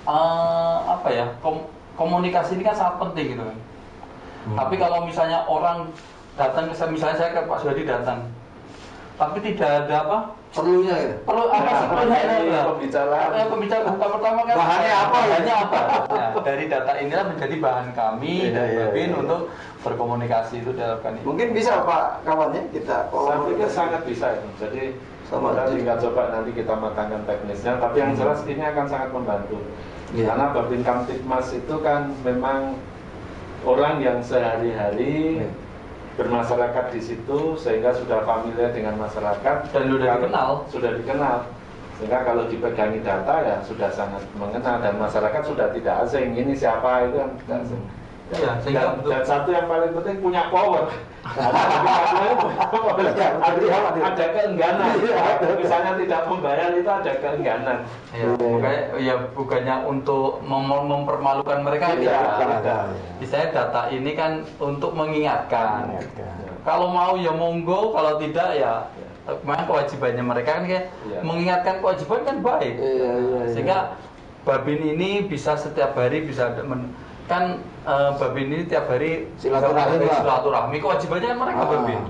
eh, 0.04 0.78
apa 0.90 1.08
ya 1.14 1.26
kom- 1.40 1.68
komunikasi 1.94 2.58
ini 2.58 2.66
kan 2.66 2.76
sangat 2.76 2.96
penting 3.06 3.38
gitu 3.38 3.42
kan. 3.46 3.58
Hmm. 4.50 4.56
Tapi 4.58 4.74
kalau 4.76 4.98
misalnya 5.06 5.46
orang 5.46 5.88
datang 6.38 6.64
misalnya 6.70 7.16
saya 7.18 7.30
ke 7.34 7.40
Pak 7.44 7.58
Suhadi 7.58 7.82
datang, 7.82 8.18
tapi 9.14 9.38
tidak 9.42 9.70
ada 9.84 9.96
apa 10.00 10.18
Perlunya 10.48 10.96
gitu. 10.96 11.14
perlu 11.28 11.44
apa 11.44 11.70
sih 11.76 11.86
perlunya 11.86 12.18
ini 12.24 12.48
ada 12.48 12.62
pembicaraan. 12.72 13.28
Eh, 13.36 13.46
pembicaraan 13.52 13.86
bukan 13.92 14.08
pertama 14.16 14.40
kan 14.40 14.54
Bahannya 14.56 14.94
apa? 14.96 15.16
bahannya 15.20 15.54
apa 15.60 15.78
Nah, 16.08 16.30
dari 16.48 16.64
data 16.64 16.92
inilah 16.96 17.24
menjadi 17.28 17.56
bahan 17.60 17.88
kami 17.92 18.34
Iya, 18.48 18.54
dan 18.56 18.68
Babin 18.72 19.10
iya. 19.12 19.16
untuk 19.18 19.40
berkomunikasi 19.78 20.54
itu 20.58 20.70
diharapkan 20.72 21.12
ini 21.14 21.24
Mungkin 21.28 21.48
bisa 21.52 21.84
Pak 21.84 22.24
kawan 22.24 22.56
ya 22.56 22.62
kita 22.72 22.96
Saya 23.12 23.38
pikir 23.44 23.68
sangat 23.68 24.02
bisa 24.08 24.26
itu. 24.32 24.48
Jadi 24.56 24.82
Sama 25.28 25.52
kita 25.52 25.64
tinggal 25.68 25.96
coba 26.00 26.22
nanti 26.32 26.50
kita 26.56 26.72
matangkan 26.72 27.22
teknisnya. 27.28 27.72
Tapi 27.76 27.96
yang 27.98 28.10
Hmm. 28.16 28.20
jelas 28.24 28.40
ini 28.48 28.62
akan 28.64 28.86
sangat 28.88 29.10
membantu. 29.12 29.58
Iya. 30.16 30.32
Karena 30.32 30.46
Babin 30.48 30.80
Kamtipmas 30.80 31.48
itu 31.52 31.74
kan 31.78 32.08
memang 32.24 32.80
orang 33.60 34.00
yang 34.00 34.24
sehari-hari 34.24 35.44
Iya. 35.44 35.48
Bermasyarakat 36.18 36.90
di 36.90 37.00
situ 37.00 37.54
sehingga 37.54 37.94
sudah 37.94 38.26
familiar 38.26 38.74
dengan 38.74 38.98
masyarakat 38.98 39.70
Dan 39.70 39.86
sudah 39.86 40.18
dikenal. 40.18 40.50
Sudah 40.66 40.90
dikenal. 40.98 41.38
Sehingga 41.98 42.18
kalau 42.26 42.46
dipegangi 42.50 43.00
data 43.02 43.34
ya 43.42 43.56
sudah 43.62 43.90
sangat 43.94 44.22
mengenal 44.34 44.82
dan 44.82 44.98
masyarakat 44.98 45.42
sudah 45.46 45.70
tidak 45.70 45.94
asing. 46.06 46.34
Ini 46.34 46.52
siapa 46.58 47.06
itu 47.06 47.22
kan 47.22 47.30
tidak 47.42 47.58
asing. 47.66 47.82
Iya, 48.28 48.60
sehingga 48.60 48.80
dan, 48.84 48.92
betul. 49.00 49.10
dan 49.10 49.22
satu 49.24 49.48
yang 49.56 49.66
paling 49.66 49.90
penting 49.96 50.16
punya 50.20 50.42
power. 50.52 50.84
Ada. 51.38 51.60
Iya, 53.58 54.28
keengganan. 54.32 54.90
Iya. 55.00 55.18
Misalnya 55.56 55.92
tidak 55.96 56.22
membayar 56.28 56.68
itu 56.72 56.88
ada 56.88 57.12
keengganan. 57.20 57.78
Ya, 58.12 58.26
makanya 58.36 58.82
ya 58.96 59.14
bukannya 59.32 59.74
untuk 59.84 60.40
mem- 60.44 60.88
mempermalukan 60.88 61.58
mereka 61.64 61.96
Iya, 61.96 62.00
tidak. 62.00 62.24
tidak. 62.62 62.82
Misalnya 63.20 63.48
data 63.52 63.82
ini 63.92 64.10
kan 64.16 64.32
untuk 64.60 64.92
mengingatkan. 64.92 65.88
Mengingatkan. 65.88 66.32
Kalau 66.64 66.88
mau 66.92 67.16
ya 67.16 67.32
monggo, 67.32 67.96
kalau 67.96 68.20
tidak 68.20 68.48
ya 68.56 68.72
memang 69.44 69.68
kewajibannya 69.68 70.24
mereka 70.24 70.50
kan 70.60 70.64
kayak 70.64 70.84
Iya. 71.08 71.18
mengingatkan 71.24 71.74
kewajiban 71.80 72.20
kan 72.24 72.36
baik. 72.40 72.74
Iya, 72.76 72.84
iya, 72.84 73.10
iya. 73.16 73.40
Sehingga 73.52 73.78
Babin 74.46 74.80
ini 74.80 75.28
bisa 75.28 75.60
setiap 75.60 75.92
hari 75.92 76.24
bisa 76.24 76.48
men- 76.64 76.88
kan 77.28 77.60
eh, 77.84 78.10
Babin 78.16 78.48
ini 78.50 78.64
tiap 78.64 78.88
hari 78.88 79.28
Silaturahmi, 79.36 80.08
silaturahmi. 80.08 80.76
Kewajibannya 80.80 81.32
mereka 81.36 81.62
Ah. 81.62 81.70
Babin 81.76 82.02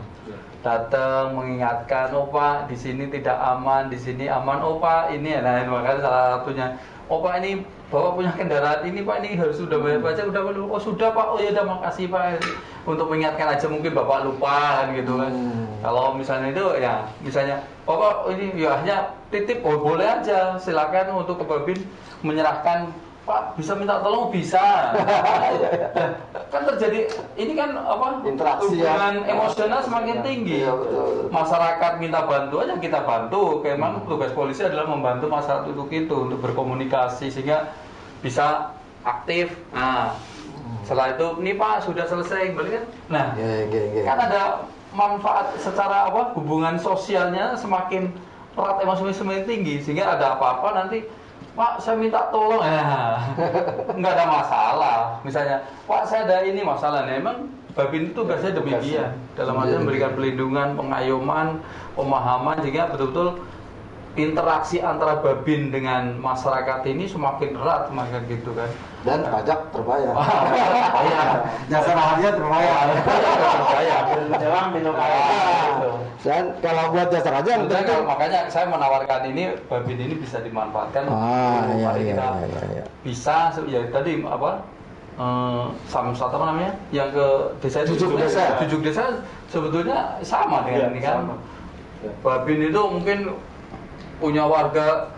datang 0.59 1.38
mengingatkan 1.38 2.11
oh 2.18 2.26
pak 2.35 2.66
di 2.66 2.74
sini 2.74 3.07
tidak 3.07 3.38
aman 3.38 3.87
di 3.87 3.98
sini 3.98 4.26
aman. 4.26 4.59
Oh 4.62 4.83
pak 4.83 5.14
ini 5.14 5.38
nah 5.38 5.62
makanya 5.66 6.02
salah 6.02 6.22
satunya. 6.38 6.66
Oh 7.09 7.22
pak 7.24 7.40
ini 7.40 7.62
bapak 7.88 8.20
punya 8.20 8.33
kendaraan 8.37 8.85
ini 8.85 9.00
pak 9.00 9.24
ini 9.24 9.38
harus 9.38 9.57
sudah 9.57 9.81
bayar 9.81 10.02
pajak 10.02 10.28
udah 10.28 10.42
oh 10.66 10.83
sudah 10.83 11.14
pak. 11.14 11.26
Oh 11.31 11.38
ya 11.38 11.54
udah 11.54 11.64
makasih 11.64 12.11
pak. 12.11 12.42
Untuk 12.85 13.07
mengingatkan 13.07 13.54
aja 13.54 13.66
mungkin 13.70 13.94
bapak 13.94 14.26
lupa 14.26 14.83
kan 14.83 14.87
gitu 14.96 15.14
kan. 15.20 15.33
Hmm. 15.33 15.66
kalau 15.78 16.11
misalnya 16.18 16.50
itu 16.50 16.66
ya 16.83 17.07
misalnya 17.22 17.62
bapak 17.87 18.26
oh, 18.26 18.35
ini 18.35 18.50
ya 18.59 18.83
hanya 18.83 19.14
titip 19.31 19.62
oh 19.62 19.78
boleh 19.78 20.04
aja. 20.04 20.59
Silakan 20.59 21.22
untuk 21.22 21.38
ke 21.38 21.44
Babin 21.46 21.78
menyerahkan 22.26 22.90
Pak 23.28 23.60
bisa 23.60 23.76
minta 23.76 24.00
tolong? 24.00 24.32
Bisa. 24.32 24.96
Kan 26.52 26.64
terjadi 26.64 27.12
ini 27.36 27.52
kan 27.52 27.76
apa 27.76 28.24
Interaksi 28.24 28.80
ya. 28.80 28.96
hubungan 28.96 29.14
emosional 29.28 29.80
semakin 29.84 30.24
tinggi. 30.24 30.64
Iya, 30.64 30.72
betul, 30.72 31.04
betul. 31.04 31.28
masyarakat 31.28 31.92
minta 32.00 32.20
bantuan 32.24 32.66
yang 32.72 32.80
kita 32.80 33.04
bantu. 33.04 33.60
Memang 33.60 34.08
tugas 34.08 34.32
polisi 34.32 34.64
adalah 34.64 34.88
membantu 34.88 35.28
masyarakat 35.28 35.68
untuk 35.68 35.92
itu 35.92 36.16
untuk 36.16 36.40
berkomunikasi 36.40 37.28
sehingga 37.28 37.68
bisa 38.24 38.72
aktif. 39.04 39.52
Nah 39.76 40.16
setelah 40.88 41.12
itu 41.12 41.26
ini 41.44 41.52
pak 41.52 41.84
sudah 41.84 42.08
selesai 42.08 42.56
kembali 42.56 42.70
kan? 42.72 42.84
Nah 43.12 43.26
Iya, 43.36 43.68
iya, 43.68 43.82
iya. 43.92 44.02
kan 44.08 44.18
ada 44.24 44.42
manfaat 44.96 45.52
secara 45.60 46.08
apa 46.08 46.32
hubungan 46.32 46.80
sosialnya 46.80 47.52
semakin 47.60 48.08
erat 48.56 48.80
emosional 48.80 49.12
semakin 49.12 49.44
tinggi 49.44 49.84
sehingga 49.84 50.16
ada 50.16 50.34
apa-apa 50.34 50.72
nanti 50.74 51.04
Pak 51.59 51.83
saya 51.83 51.99
minta 51.99 52.31
tolong. 52.31 52.62
Ya 52.62 53.18
nggak 53.99 54.12
ada 54.14 54.27
masalah. 54.31 54.99
Misalnya 55.27 55.66
Pak 55.90 56.07
saya 56.07 56.23
ada 56.31 56.47
ini 56.47 56.62
masalah. 56.62 57.03
Nah, 57.03 57.18
emang 57.18 57.51
Babin 57.75 58.11
itu 58.11 58.14
tugasnya 58.14 58.59
demikian 58.59 59.14
dalam 59.38 59.55
arti 59.62 59.71
Iya, 59.71 59.79
memberikan 59.79 60.11
pelindungan 60.18 60.75
pengayoman 60.75 61.62
pemahaman 61.94 62.59
sehingga 62.62 62.90
betul-betul 62.90 63.42
interaksi 64.16 64.81
antara 64.81 65.21
Babin 65.21 65.68
dengan 65.68 66.16
masyarakat 66.16 66.81
ini 66.88 67.05
semakin 67.05 67.59
erat 67.59 67.92
semakin 67.92 68.23
gitu 68.31 68.51
kan 68.57 68.71
Dan 69.07 69.23
pajak 69.31 69.71
terbayar. 69.71 70.11
Iya. 71.07 71.23
Jasa 71.71 71.92
raharja 71.94 72.29
terbayar. 72.35 72.87
Terbayar. 73.55 74.03
Menjelang 74.27 74.68
minum 74.75 74.94
air. 74.99 75.23
Ah. 75.23 75.99
Dan 76.18 76.44
kalau 76.59 76.90
buat 76.90 77.09
jasa 77.14 77.31
penting 77.38 77.87
kalau- 77.87 78.03
makanya 78.11 78.51
saya 78.51 78.66
menawarkan 78.66 79.31
ini 79.31 79.55
babin 79.71 79.99
ini 80.03 80.14
bisa 80.18 80.42
dimanfaatkan. 80.42 81.07
Ah, 81.07 81.62
untuk 81.62 81.79
iya, 81.79 81.90
iya, 81.94 82.11
kita 82.11 82.27
iya, 82.27 82.47
iya, 82.51 82.62
iya. 82.75 82.85
Bisa 83.07 83.55
ya 83.71 83.81
tadi 83.94 84.18
apa? 84.27 84.51
Eh, 85.18 85.64
samsat 85.87 86.31
apa 86.35 86.44
namanya? 86.51 86.73
Yang 86.90 87.09
ke 87.14 87.27
desa 87.62 87.79
itu 87.87 87.94
Jujuk 87.94 88.18
desa. 88.18 88.42
Jujuk 88.66 88.81
desa 88.83 89.03
sebetulnya 89.47 90.18
sama 90.27 90.66
dengan 90.66 90.90
Iya, 90.90 90.94
ini 90.94 91.01
kan. 91.03 91.14
sama. 91.23 91.35
Ya. 92.03 92.11
Babin 92.23 92.61
itu 92.66 92.81
mungkin 92.83 93.18
punya 94.18 94.44
warga 94.44 95.11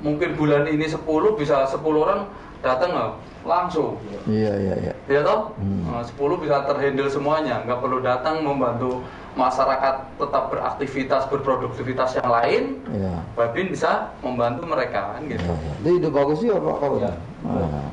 mungkin 0.00 0.36
bulan 0.36 0.64
ini 0.68 0.88
10 0.88 1.04
bisa 1.36 1.68
10 1.68 1.80
orang 1.96 2.24
datang 2.60 2.90
loh, 2.92 3.10
langsung. 3.44 3.96
Iya, 4.28 4.52
iya, 4.60 4.74
iya. 4.84 4.94
Ya 5.08 5.20
toh, 5.24 5.56
Hmm. 5.56 5.88
Nah, 5.88 6.04
10 6.04 6.36
bisa 6.40 6.64
terhandle 6.68 7.08
semuanya, 7.08 7.64
nggak 7.64 7.80
perlu 7.80 7.98
datang 8.04 8.44
membantu 8.44 9.00
masyarakat 9.38 9.94
tetap 10.20 10.44
beraktivitas 10.52 11.22
berproduktivitas 11.32 12.20
yang 12.20 12.28
lain. 12.28 12.62
Iya. 12.92 13.14
Babin 13.36 13.72
bisa 13.72 14.12
membantu 14.20 14.68
mereka 14.68 15.16
kan 15.16 15.22
gitu. 15.24 15.40
Iya, 15.40 15.56
iya. 15.56 15.72
Jadi 15.80 15.90
ide 15.96 16.08
bagus 16.12 16.38
juga 16.44 16.56
Pak. 16.60 16.76
Iya. 17.00 17.12
Nah, 17.48 17.88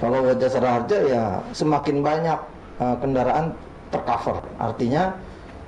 kalau 0.00 0.18
buat 0.24 0.38
jasa 0.40 0.58
ya 0.88 1.24
semakin 1.56 1.96
banyak 2.04 2.38
eh, 2.80 2.96
kendaraan 3.00 3.56
tercover. 3.88 4.44
Artinya 4.60 5.16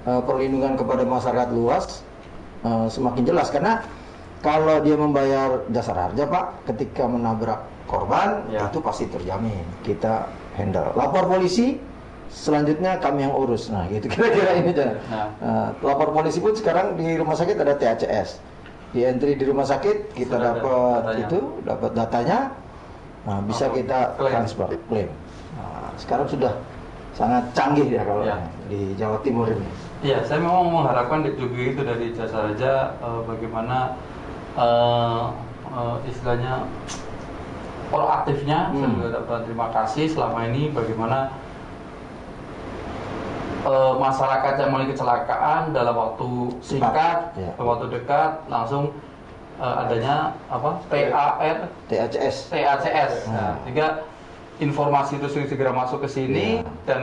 eh, 0.04 0.20
perlindungan 0.20 0.76
kepada 0.76 1.04
masyarakat 1.08 1.48
luas 1.56 2.04
eh, 2.62 2.86
semakin 2.88 3.22
jelas 3.24 3.48
karena 3.48 3.82
kalau 4.38 4.78
dia 4.78 4.94
membayar 4.94 5.62
jasa 5.68 5.92
raharja 5.92 6.26
Pak 6.26 6.66
ketika 6.66 7.06
menabrak 7.06 7.62
korban 7.86 8.42
Ya. 8.48 8.66
itu 8.66 8.78
pasti 8.78 9.06
terjamin. 9.06 9.62
Kita 9.82 10.26
handle. 10.54 10.90
Lapor 10.92 11.28
polisi 11.28 11.78
selanjutnya 12.26 12.98
kami 12.98 13.22
yang 13.22 13.34
urus. 13.34 13.68
Nah, 13.68 13.86
gitu 13.86 14.08
kira-kira 14.12 14.58
ini 14.58 14.70
Jan. 14.72 14.98
Nah. 15.06 15.26
Nah, 15.38 15.66
lapor 15.78 16.10
polisi 16.10 16.38
pun 16.38 16.52
sekarang 16.52 16.96
di 16.96 17.14
rumah 17.14 17.36
sakit 17.36 17.54
ada 17.54 17.76
THCS. 17.76 18.40
Di 18.92 19.04
entry 19.04 19.36
di 19.36 19.44
rumah 19.44 19.64
sakit 19.64 20.12
kita 20.12 20.36
dapat 20.36 21.22
itu, 21.22 21.38
dapat 21.62 21.90
datanya. 21.92 22.52
Nah, 23.22 23.38
bisa 23.40 23.70
Apa? 23.70 23.76
kita 23.78 23.98
Klaim. 24.18 24.32
transfer 24.34 24.68
klaim. 24.82 25.08
Nah, 25.54 25.88
sekarang 25.94 26.26
sudah 26.26 26.52
sangat 27.12 27.44
canggih 27.52 27.86
ya 27.86 28.02
kalau 28.02 28.26
Ya. 28.26 28.36
di 28.66 28.96
Jawa 28.96 29.22
Timur 29.22 29.46
ini. 29.46 29.68
Iya, 30.02 30.18
saya 30.26 30.42
memang 30.42 30.66
mengharapkan 30.66 31.22
juga 31.30 31.58
itu 31.62 31.80
dari 31.80 32.10
jasa 32.10 32.50
raja 32.50 32.98
eh, 32.98 33.20
bagaimana 33.22 33.94
eh, 34.58 35.22
eh, 35.70 35.96
istilahnya 36.10 36.66
proaktifnya. 37.86 38.74
Saya 38.74 38.82
Hmm. 38.82 38.98
juga 38.98 39.08
dapat 39.16 39.38
terima 39.46 39.68
kasih 39.70 40.10
selama 40.10 40.50
ini 40.50 40.74
bagaimana 40.74 41.30
eh, 43.62 43.92
masyarakat 43.94 44.52
yang 44.58 44.68
mengalami 44.74 44.90
kecelakaan 44.90 45.70
dalam 45.70 45.94
waktu 45.94 46.30
singkat, 46.58 47.30
Ya. 47.38 47.54
dalam 47.54 47.66
waktu 47.70 47.86
dekat 47.94 48.30
langsung 48.50 48.90
eh, 49.62 49.74
adanya 49.86 50.34
apa 50.50 50.82
TAR. 50.90 51.70
TACS. 51.86 52.50
Hmm. 52.50 53.30
Nah, 53.30 53.54
sehingga 53.62 53.86
informasi 54.58 55.22
itu 55.22 55.30
segera 55.46 55.70
masuk 55.70 56.02
ke 56.02 56.08
sini 56.10 56.58
Iya. 56.58 56.66
dan 56.90 57.02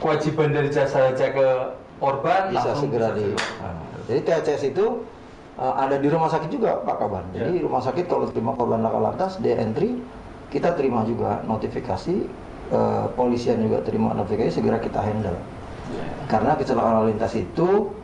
kewajiban 0.00 0.52
dari 0.52 0.68
jasa 0.68 1.12
ke 1.14 1.48
korban 1.96 2.52
bisa 2.52 2.72
langsung 2.72 2.92
segera 2.92 3.16
bisa 3.16 3.18
di. 3.18 3.26
Nah, 3.62 3.74
jadi 4.06 4.20
THCS 4.22 4.62
itu 4.76 4.86
uh, 5.56 5.74
ada 5.80 5.96
di 5.96 6.08
rumah 6.12 6.28
sakit 6.28 6.48
juga 6.52 6.80
Pak 6.84 6.96
Kaban. 7.00 7.24
Jadi 7.32 7.64
rumah 7.64 7.82
sakit 7.82 8.04
kalau 8.06 8.28
terima 8.28 8.52
korban 8.54 8.84
laka 8.84 8.98
lantas 9.00 9.32
dia 9.40 9.56
entry 9.58 10.00
kita 10.52 10.76
terima 10.78 11.02
juga 11.02 11.42
notifikasi 11.44 12.28
uh, 12.70 13.10
polisian 13.18 13.60
juga 13.64 13.82
terima 13.82 14.12
notifikasi 14.14 14.52
segera 14.52 14.78
kita 14.78 15.00
handle. 15.00 15.36
Karena 16.26 16.58
kecelakaan 16.58 16.94
lalu 17.02 17.08
lintas 17.14 17.34
itu 17.38 17.94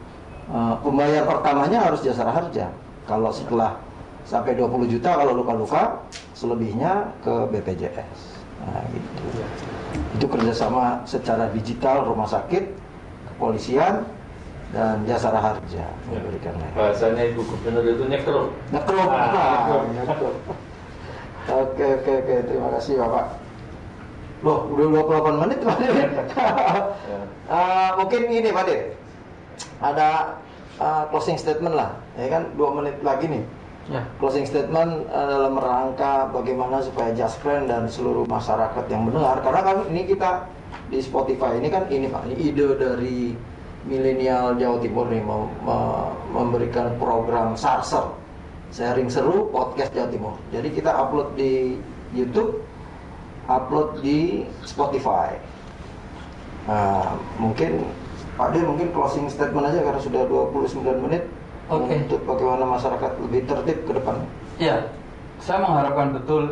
uh, 0.50 0.74
pembayar 0.80 1.26
pertamanya 1.26 1.86
harus 1.90 2.00
jasa 2.02 2.26
harja. 2.26 2.70
Kalau 3.04 3.34
setelah 3.34 3.78
sampai 4.22 4.54
20 4.54 4.86
juta 4.86 5.18
kalau 5.18 5.34
luka-luka, 5.34 5.98
selebihnya 6.38 7.10
ke 7.22 7.50
BPJS. 7.50 8.31
Nah, 8.62 8.82
gitu. 8.94 9.24
Itu 10.18 10.26
kerjasama 10.30 11.02
secara 11.04 11.50
digital 11.50 12.06
rumah 12.06 12.28
sakit, 12.30 12.64
kepolisian, 13.34 14.06
dan 14.72 15.04
jasa 15.04 15.28
harja 15.28 15.84
memberikan 16.08 16.56
layanan. 16.56 16.76
Bahasanya 16.78 17.22
Ibu 17.34 17.42
Gubernur 17.44 17.84
itu 17.84 18.04
nyekrup. 18.08 18.48
Nyekrop. 18.72 19.08
Ah, 19.10 19.28
Nah, 19.28 19.36
nyekrop. 19.36 19.82
nyekrop. 19.92 20.36
Oke, 21.42 21.86
oke, 22.00 22.12
oke. 22.22 22.34
Terima 22.48 22.68
kasih 22.78 22.94
Bapak. 23.02 23.26
Loh, 24.42 24.58
udah 24.74 24.86
28 24.90 25.42
menit 25.42 25.58
Pak 25.62 25.76
Dir. 25.78 25.92
Eh, 25.94 27.90
mungkin 27.98 28.20
ini 28.30 28.48
Pak 28.50 28.64
Dir. 28.66 28.80
Ada 29.82 30.08
eh, 30.80 31.02
closing 31.12 31.38
statement 31.38 31.74
lah. 31.76 31.94
Ya 32.16 32.26
kan, 32.30 32.48
dua 32.56 32.72
menit 32.74 32.96
lagi 33.04 33.26
nih. 33.28 33.42
Ya. 33.90 34.02
Closing 34.22 34.46
statement 34.46 35.10
eh, 35.10 35.26
dalam 35.26 35.58
rangka 35.58 36.30
bagaimana 36.30 36.78
supaya 36.78 37.10
Just 37.18 37.42
Friend 37.42 37.66
dan 37.66 37.90
seluruh 37.90 38.22
masyarakat 38.30 38.84
yang 38.86 39.10
mendengar. 39.10 39.42
Karena 39.42 39.60
kan 39.66 39.76
ini 39.90 40.06
kita 40.06 40.46
di 40.86 41.02
Spotify 41.02 41.58
ini 41.58 41.66
kan 41.66 41.90
ini 41.90 42.06
Pak, 42.06 42.30
ide 42.30 42.78
dari 42.78 43.34
milenial 43.82 44.54
Jawa 44.54 44.78
Timur 44.78 45.10
nih 45.10 45.18
mem- 45.18 45.52
me- 45.66 46.12
memberikan 46.30 46.94
program 47.02 47.58
Sarser 47.58 48.14
sharing 48.70 49.10
seru 49.10 49.50
podcast 49.50 49.90
Jawa 49.92 50.08
Timur. 50.08 50.34
Jadi 50.54 50.68
kita 50.72 50.94
upload 50.94 51.34
di 51.34 51.76
YouTube, 52.14 52.62
upload 53.50 53.98
di 54.00 54.46
Spotify. 54.62 55.34
Nah, 56.70 57.18
mungkin 57.36 57.82
Pak 58.38 58.54
Dir 58.54 58.64
mungkin 58.64 58.94
closing 58.94 59.26
statement 59.28 59.68
aja 59.68 59.82
karena 59.82 60.00
sudah 60.00 60.22
29 60.24 61.04
menit 61.04 61.26
Oke. 61.70 61.94
untuk 61.94 62.20
bagaimana 62.24 62.64
masyarakat 62.66 63.10
lebih 63.22 63.40
tertib 63.46 63.78
ke 63.86 63.92
depan. 63.94 64.16
Iya, 64.58 64.76
saya 65.38 65.58
mengharapkan 65.60 66.14
betul 66.14 66.42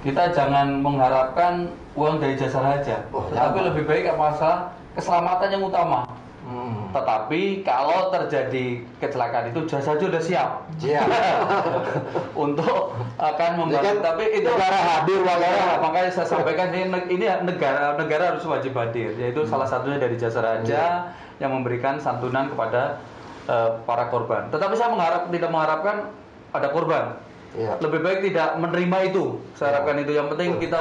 kita 0.00 0.30
jangan 0.30 0.84
mengharapkan 0.84 1.66
uang 1.94 2.20
dari 2.20 2.36
jasa 2.36 2.60
raja, 2.60 3.08
Oh, 3.08 3.24
tapi 3.26 3.58
jangan. 3.58 3.68
lebih 3.72 3.84
baik 3.84 4.04
masalah 4.14 4.68
keselamatan 4.92 5.48
yang 5.48 5.64
utama. 5.64 6.04
Hmm. 6.44 6.92
Tetapi 6.92 7.64
kalau 7.64 8.12
terjadi 8.12 8.84
kecelakaan 9.00 9.48
itu 9.48 9.64
jasa 9.64 9.96
sudah 9.96 10.20
siap 10.20 10.68
Siap. 10.76 11.08
untuk 12.44 12.92
akan 13.16 13.50
membantu. 13.56 13.80
Kan 13.80 13.96
tapi 14.04 14.24
itu 14.28 14.44
negara 14.46 14.76
hadir, 14.76 15.18
Pak, 15.24 15.36
ya. 15.40 15.48
Ya, 15.48 15.68
makanya 15.80 16.10
saya 16.12 16.28
sampaikan 16.28 16.68
ini, 16.68 16.84
ini 17.08 17.24
negara 17.48 17.96
negara 17.96 18.36
harus 18.36 18.44
wajib 18.44 18.76
hadir, 18.76 19.16
yaitu 19.16 19.40
Hmm. 19.40 19.50
salah 19.50 19.64
satunya 19.64 19.96
dari 19.96 20.20
jasa 20.20 20.44
raja 20.44 21.08
yang 21.40 21.50
memberikan 21.50 21.96
santunan 21.96 22.52
kepada 22.52 23.00
eh, 23.48 23.70
para 23.84 24.08
korban. 24.08 24.48
Tetapi 24.48 24.74
saya 24.74 24.90
mengharap 24.92 25.28
tidak 25.28 25.50
mengharapkan 25.52 25.96
ada 26.54 26.68
korban. 26.70 27.04
Iya. 27.54 27.78
Lebih 27.78 28.00
baik 28.02 28.18
tidak 28.30 28.58
menerima 28.58 28.98
itu. 29.14 29.24
Saya 29.54 29.68
Ya. 29.68 29.70
harapkan 29.78 29.96
itu. 30.02 30.12
Yang 30.14 30.28
penting 30.34 30.50
kita 30.58 30.80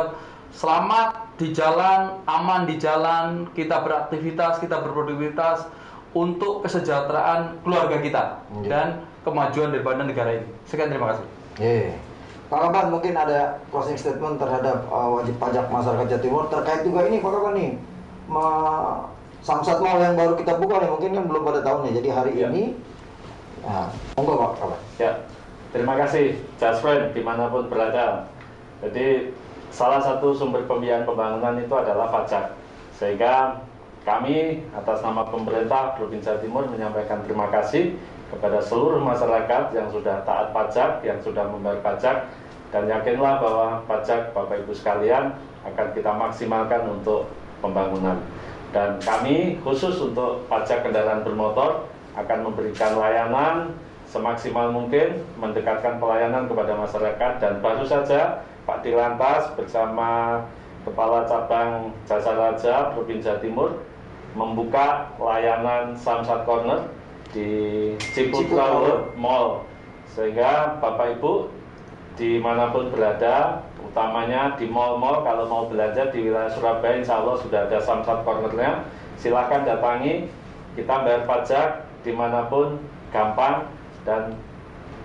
selamat 0.54 1.38
di 1.38 1.50
jalan, 1.54 2.18
aman 2.26 2.66
di 2.66 2.76
jalan, 2.78 3.46
kita 3.54 3.82
beraktivitas, 3.82 4.58
kita 4.58 4.82
berproduktivitas 4.82 5.66
untuk 6.14 6.62
kesejahteraan 6.62 7.62
keluarga 7.66 7.98
kita 7.98 8.24
Iya. 8.62 8.70
dan 8.70 8.88
kemajuan 9.26 9.74
daripada 9.74 10.06
negara 10.06 10.38
ini. 10.38 10.48
Sekian 10.70 10.90
terima 10.94 11.14
kasih. 11.14 11.26
Iya. 11.58 11.98
Pak 12.54 12.70
Kaban 12.70 12.94
mungkin 12.94 13.18
ada 13.18 13.58
closing 13.74 13.98
statement 13.98 14.38
terhadap 14.38 14.86
uh, 14.94 15.10
wajib 15.18 15.34
pajak 15.42 15.74
masyarakat 15.74 16.06
Jawa 16.06 16.22
Timur 16.22 16.44
terkait 16.54 16.86
juga 16.86 17.02
ini 17.10 17.18
Pak 17.18 17.32
Kaban 17.34 17.54
nih. 17.58 17.72
Samsat 19.44 19.84
Mall 19.84 20.00
yang 20.00 20.16
baru 20.16 20.40
kita 20.40 20.56
buka 20.56 20.80
nih 20.80 20.90
mungkin 20.90 21.12
kan 21.20 21.24
belum 21.28 21.44
pada 21.44 21.60
tahun 21.60 21.92
ya. 21.92 21.92
Jadi 22.00 22.10
hari 22.10 22.32
Iya. 22.40 22.48
ini 22.50 22.64
Nah, 23.64 23.88
monggo 24.20 24.36
Pak. 24.60 24.76
Ya, 25.00 25.24
terima 25.72 25.96
kasih 25.96 26.36
Just 26.60 26.84
Friend 26.84 27.16
di 27.16 27.24
mana 27.24 27.48
pun 27.48 27.72
berada. 27.72 28.28
Jadi 28.84 29.32
salah 29.72 30.04
satu 30.04 30.36
sumber 30.36 30.68
pembiayaan 30.68 31.08
pembangunan 31.08 31.56
itu 31.56 31.72
adalah 31.72 32.12
pajak. 32.12 32.60
Sehingga 33.00 33.64
kami 34.04 34.68
atas 34.76 35.00
nama 35.00 35.24
pemerintah 35.32 35.96
Provinsi 35.96 36.28
Jawa 36.28 36.44
Timur 36.44 36.64
menyampaikan 36.68 37.24
terima 37.24 37.48
kasih 37.56 37.96
kepada 38.36 38.60
seluruh 38.60 39.00
masyarakat 39.00 39.72
yang 39.72 39.88
sudah 39.88 40.28
taat 40.28 40.52
pajak, 40.52 41.00
yang 41.08 41.24
sudah 41.24 41.48
membayar 41.48 41.80
pajak, 41.80 42.28
dan 42.76 42.84
yakinlah 42.92 43.40
bahwa 43.40 43.68
pajak 43.88 44.36
Bapak 44.36 44.60
Ibu 44.68 44.76
sekalian 44.76 45.40
akan 45.64 45.88
kita 45.96 46.12
maksimalkan 46.12 46.84
untuk 47.00 47.32
pembangunan. 47.64 48.20
Dan 48.74 48.98
kami 48.98 49.62
khusus 49.62 50.02
untuk 50.02 50.50
pajak 50.50 50.82
kendaraan 50.82 51.22
bermotor 51.22 51.86
akan 52.18 52.40
memberikan 52.50 52.98
layanan 52.98 53.70
semaksimal 54.10 54.74
mungkin 54.74 55.22
mendekatkan 55.38 56.02
pelayanan 56.02 56.50
kepada 56.50 56.74
masyarakat. 56.74 57.32
Dan 57.38 57.62
baru 57.62 57.86
saja 57.86 58.42
Pak 58.66 58.82
Dilantas 58.82 59.54
bersama 59.54 60.42
Kepala 60.84 61.24
Cabang 61.30 61.94
Jasa 62.10 62.34
Raja 62.34 62.92
Provinsi 62.92 63.24
Jawa 63.24 63.40
Timur 63.40 63.70
membuka 64.34 65.14
layanan 65.22 65.94
Samsat 65.94 66.44
Corner 66.44 66.90
di 67.30 67.94
Ciputra 68.02 68.82
Mall. 69.14 69.64
Sehingga 70.14 70.82
Bapak 70.82 71.22
Ibu 71.22 71.50
di 72.14 72.38
mana 72.38 72.70
pun 72.70 72.94
berada 72.94 73.66
utamanya 73.94 74.58
di 74.58 74.66
mall-mall 74.66 75.22
kalau 75.22 75.46
mau 75.46 75.64
belanja 75.70 76.10
di 76.10 76.26
wilayah 76.26 76.50
Surabaya 76.50 76.98
insya 76.98 77.22
Allah 77.22 77.38
sudah 77.46 77.70
ada 77.70 77.78
Samsat 77.78 78.26
Cornernya 78.26 78.90
silahkan 79.22 79.62
datangi 79.62 80.34
kita 80.74 81.06
bayar 81.06 81.30
pajak 81.30 81.86
di 82.02 82.10
mana 82.10 82.50
pun 82.50 82.82
gampang 83.14 83.70
dan 84.02 84.34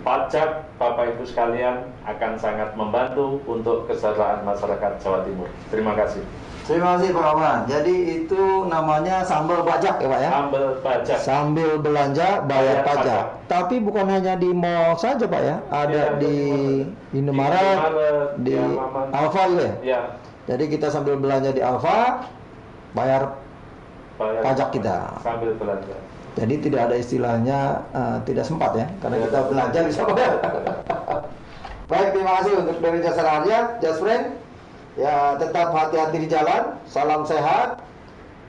pajak 0.01 0.72
Bapak 0.81 1.12
Ibu 1.12 1.29
sekalian 1.29 1.85
akan 2.09 2.40
sangat 2.40 2.72
membantu 2.81 3.44
untuk 3.44 3.85
kesejahteraan 3.92 4.48
masyarakat 4.48 5.05
Jawa 5.05 5.20
Timur. 5.29 5.53
Terima 5.68 5.92
kasih 5.92 6.24
Terima 6.69 7.01
kasih 7.01 7.09
Pak 7.11 7.25
Kaban. 7.25 7.59
Jadi 7.65 7.95
itu 8.21 8.43
namanya 8.69 9.25
sambal 9.25 9.65
pajak 9.65 9.97
ya 9.97 10.07
Pak 10.07 10.21
ya. 10.21 10.31
ambil 10.37 10.65
pajak 10.85 11.17
Sambil 11.17 11.81
belanja 11.81 12.45
bayar 12.45 12.85
Bayar 12.85 12.85
pajak. 12.85 13.01
pajak. 13.01 13.25
Tapi 13.49 13.75
bukan 13.81 14.05
hanya 14.05 14.37
di 14.37 14.53
mall 14.53 14.93
saja 14.95 15.25
Pak 15.25 15.41
ya. 15.41 15.57
Ada 15.73 15.97
Ya, 15.97 16.05
di 16.21 16.37
di 17.09 17.17
Indomaret, 17.17 17.57
Indomaret, 17.57 18.29
di 18.45 18.53
ya. 18.53 18.69
Alfa 19.17 19.43
juga 19.49 19.65
ya. 19.65 19.75
ya 19.81 20.01
Jadi 20.45 20.65
kita 20.69 20.87
sambil 20.93 21.17
belanja 21.17 21.51
di 21.57 21.63
Alfa 21.65 22.29
bayar 22.93 23.23
bayar 24.21 24.43
Pajak 24.45 24.69
kita. 24.69 24.97
sambil 25.25 25.57
belanja 25.57 25.97
Jadi 26.37 26.55
tidak 26.61 26.81
ada 26.87 26.95
istilahnya 26.95 27.59
eh, 27.91 28.17
tidak 28.23 28.45
sempat 28.45 28.77
ya, 28.77 28.87
karena 29.01 29.17
Ya. 29.17 29.23
kita 29.25 29.39
belanja 29.49 29.79
bisa 29.89 30.01
bayar. 30.05 30.33
Baik, 31.91 32.09
terima 32.13 32.33
kasih 32.39 32.53
untuk 32.61 32.77
dari 32.79 33.01
Jasa 33.01 33.25
Just 33.81 34.05
Friend. 34.05 34.48
Ya, 34.99 35.39
tetap 35.39 35.71
hati-hati 35.71 36.19
di 36.19 36.29
jalan, 36.29 36.75
salam 36.85 37.23
sehat, 37.23 37.87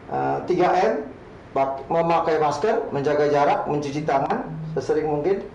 Eh, 0.09 0.37
3M, 0.49 1.05
pak- 1.53 1.85
memakai 1.85 2.41
masker, 2.41 2.89
menjaga 2.89 3.29
jarak, 3.29 3.69
mencuci 3.69 4.01
tangan 4.01 4.41
sesering 4.73 5.05
mungkin. 5.05 5.45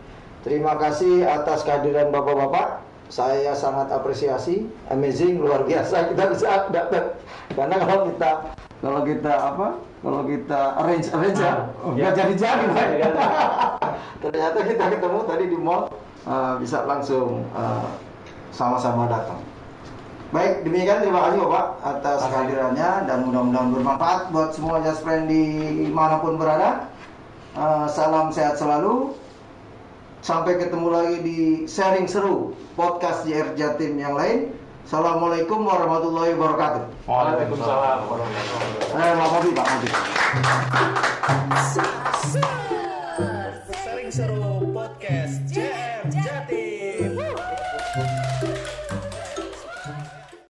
Terima 0.46 0.78
kasih 0.78 1.26
atas 1.26 1.66
kehadiran 1.66 2.14
bapak-bapak. 2.14 2.78
Saya 3.10 3.50
sangat 3.52 3.90
apresiasi, 3.90 4.70
amazing, 4.86 5.42
luar 5.42 5.66
biasa 5.66 5.96
kita 6.14 6.30
bisa 6.30 6.70
datang. 6.70 7.18
Karena 7.50 7.76
kalau 7.76 7.98
kita 8.06 8.30
kalau 8.78 9.00
kita 9.02 9.32
apa? 9.34 9.68
Kalau 9.98 10.22
kita 10.22 10.60
arrange 10.78 11.08
arrange 11.10 11.40
ya, 11.40 11.50
Ah, 11.50 11.90
nggak 11.90 11.98
ya. 12.06 12.10
jadi-jadi. 12.14 12.64
Pak. 12.70 12.86
Ya. 12.94 13.08
Ternyata 14.22 14.58
kita 14.62 14.84
ketemu 14.86 15.18
tadi 15.26 15.44
di 15.50 15.58
mall 15.58 15.82
eh, 16.22 16.54
bisa 16.62 16.86
langsung 16.86 17.42
eh, 17.50 17.86
sama-sama 18.54 19.10
datang. 19.10 19.42
Baik, 20.34 20.66
demikian 20.66 20.98
terima 20.98 21.30
kasih 21.30 21.46
Bapak 21.46 21.66
atas 21.78 22.26
kehadirannya 22.26 23.06
dan 23.06 23.22
mudah-mudahan 23.22 23.70
bermanfaat 23.70 24.20
buat 24.34 24.50
semua 24.50 24.82
just 24.82 25.06
friend 25.06 25.30
di 25.30 25.86
mana 25.94 26.18
pun 26.18 26.34
berada. 26.34 26.90
Eh, 27.54 27.86
salam 27.86 28.34
sehat 28.34 28.58
selalu. 28.58 29.14
Sampai 30.26 30.58
ketemu 30.58 30.90
lagi 30.90 31.16
di 31.22 31.38
sharing 31.70 32.10
seru 32.10 32.50
podcast 32.74 33.22
JR 33.22 33.54
Jatim 33.54 33.94
yang 33.94 34.18
lain. 34.18 34.50
Assalamualaikum 34.82 35.62
warahmatullahi 35.62 36.34
wabarakatuh. 36.34 36.82
Waalaikumsalam 37.06 37.98
warahmatullahi 38.10 38.50
wabarakatuh 38.58 38.98
Eh, 38.98 39.12
Pak 39.14 39.28
Mobi, 39.30 39.50
Pak 39.54 39.66
Mobi. 39.70 39.88
Sering 43.70 44.10
seru 44.10 44.42
podcast 44.74 45.53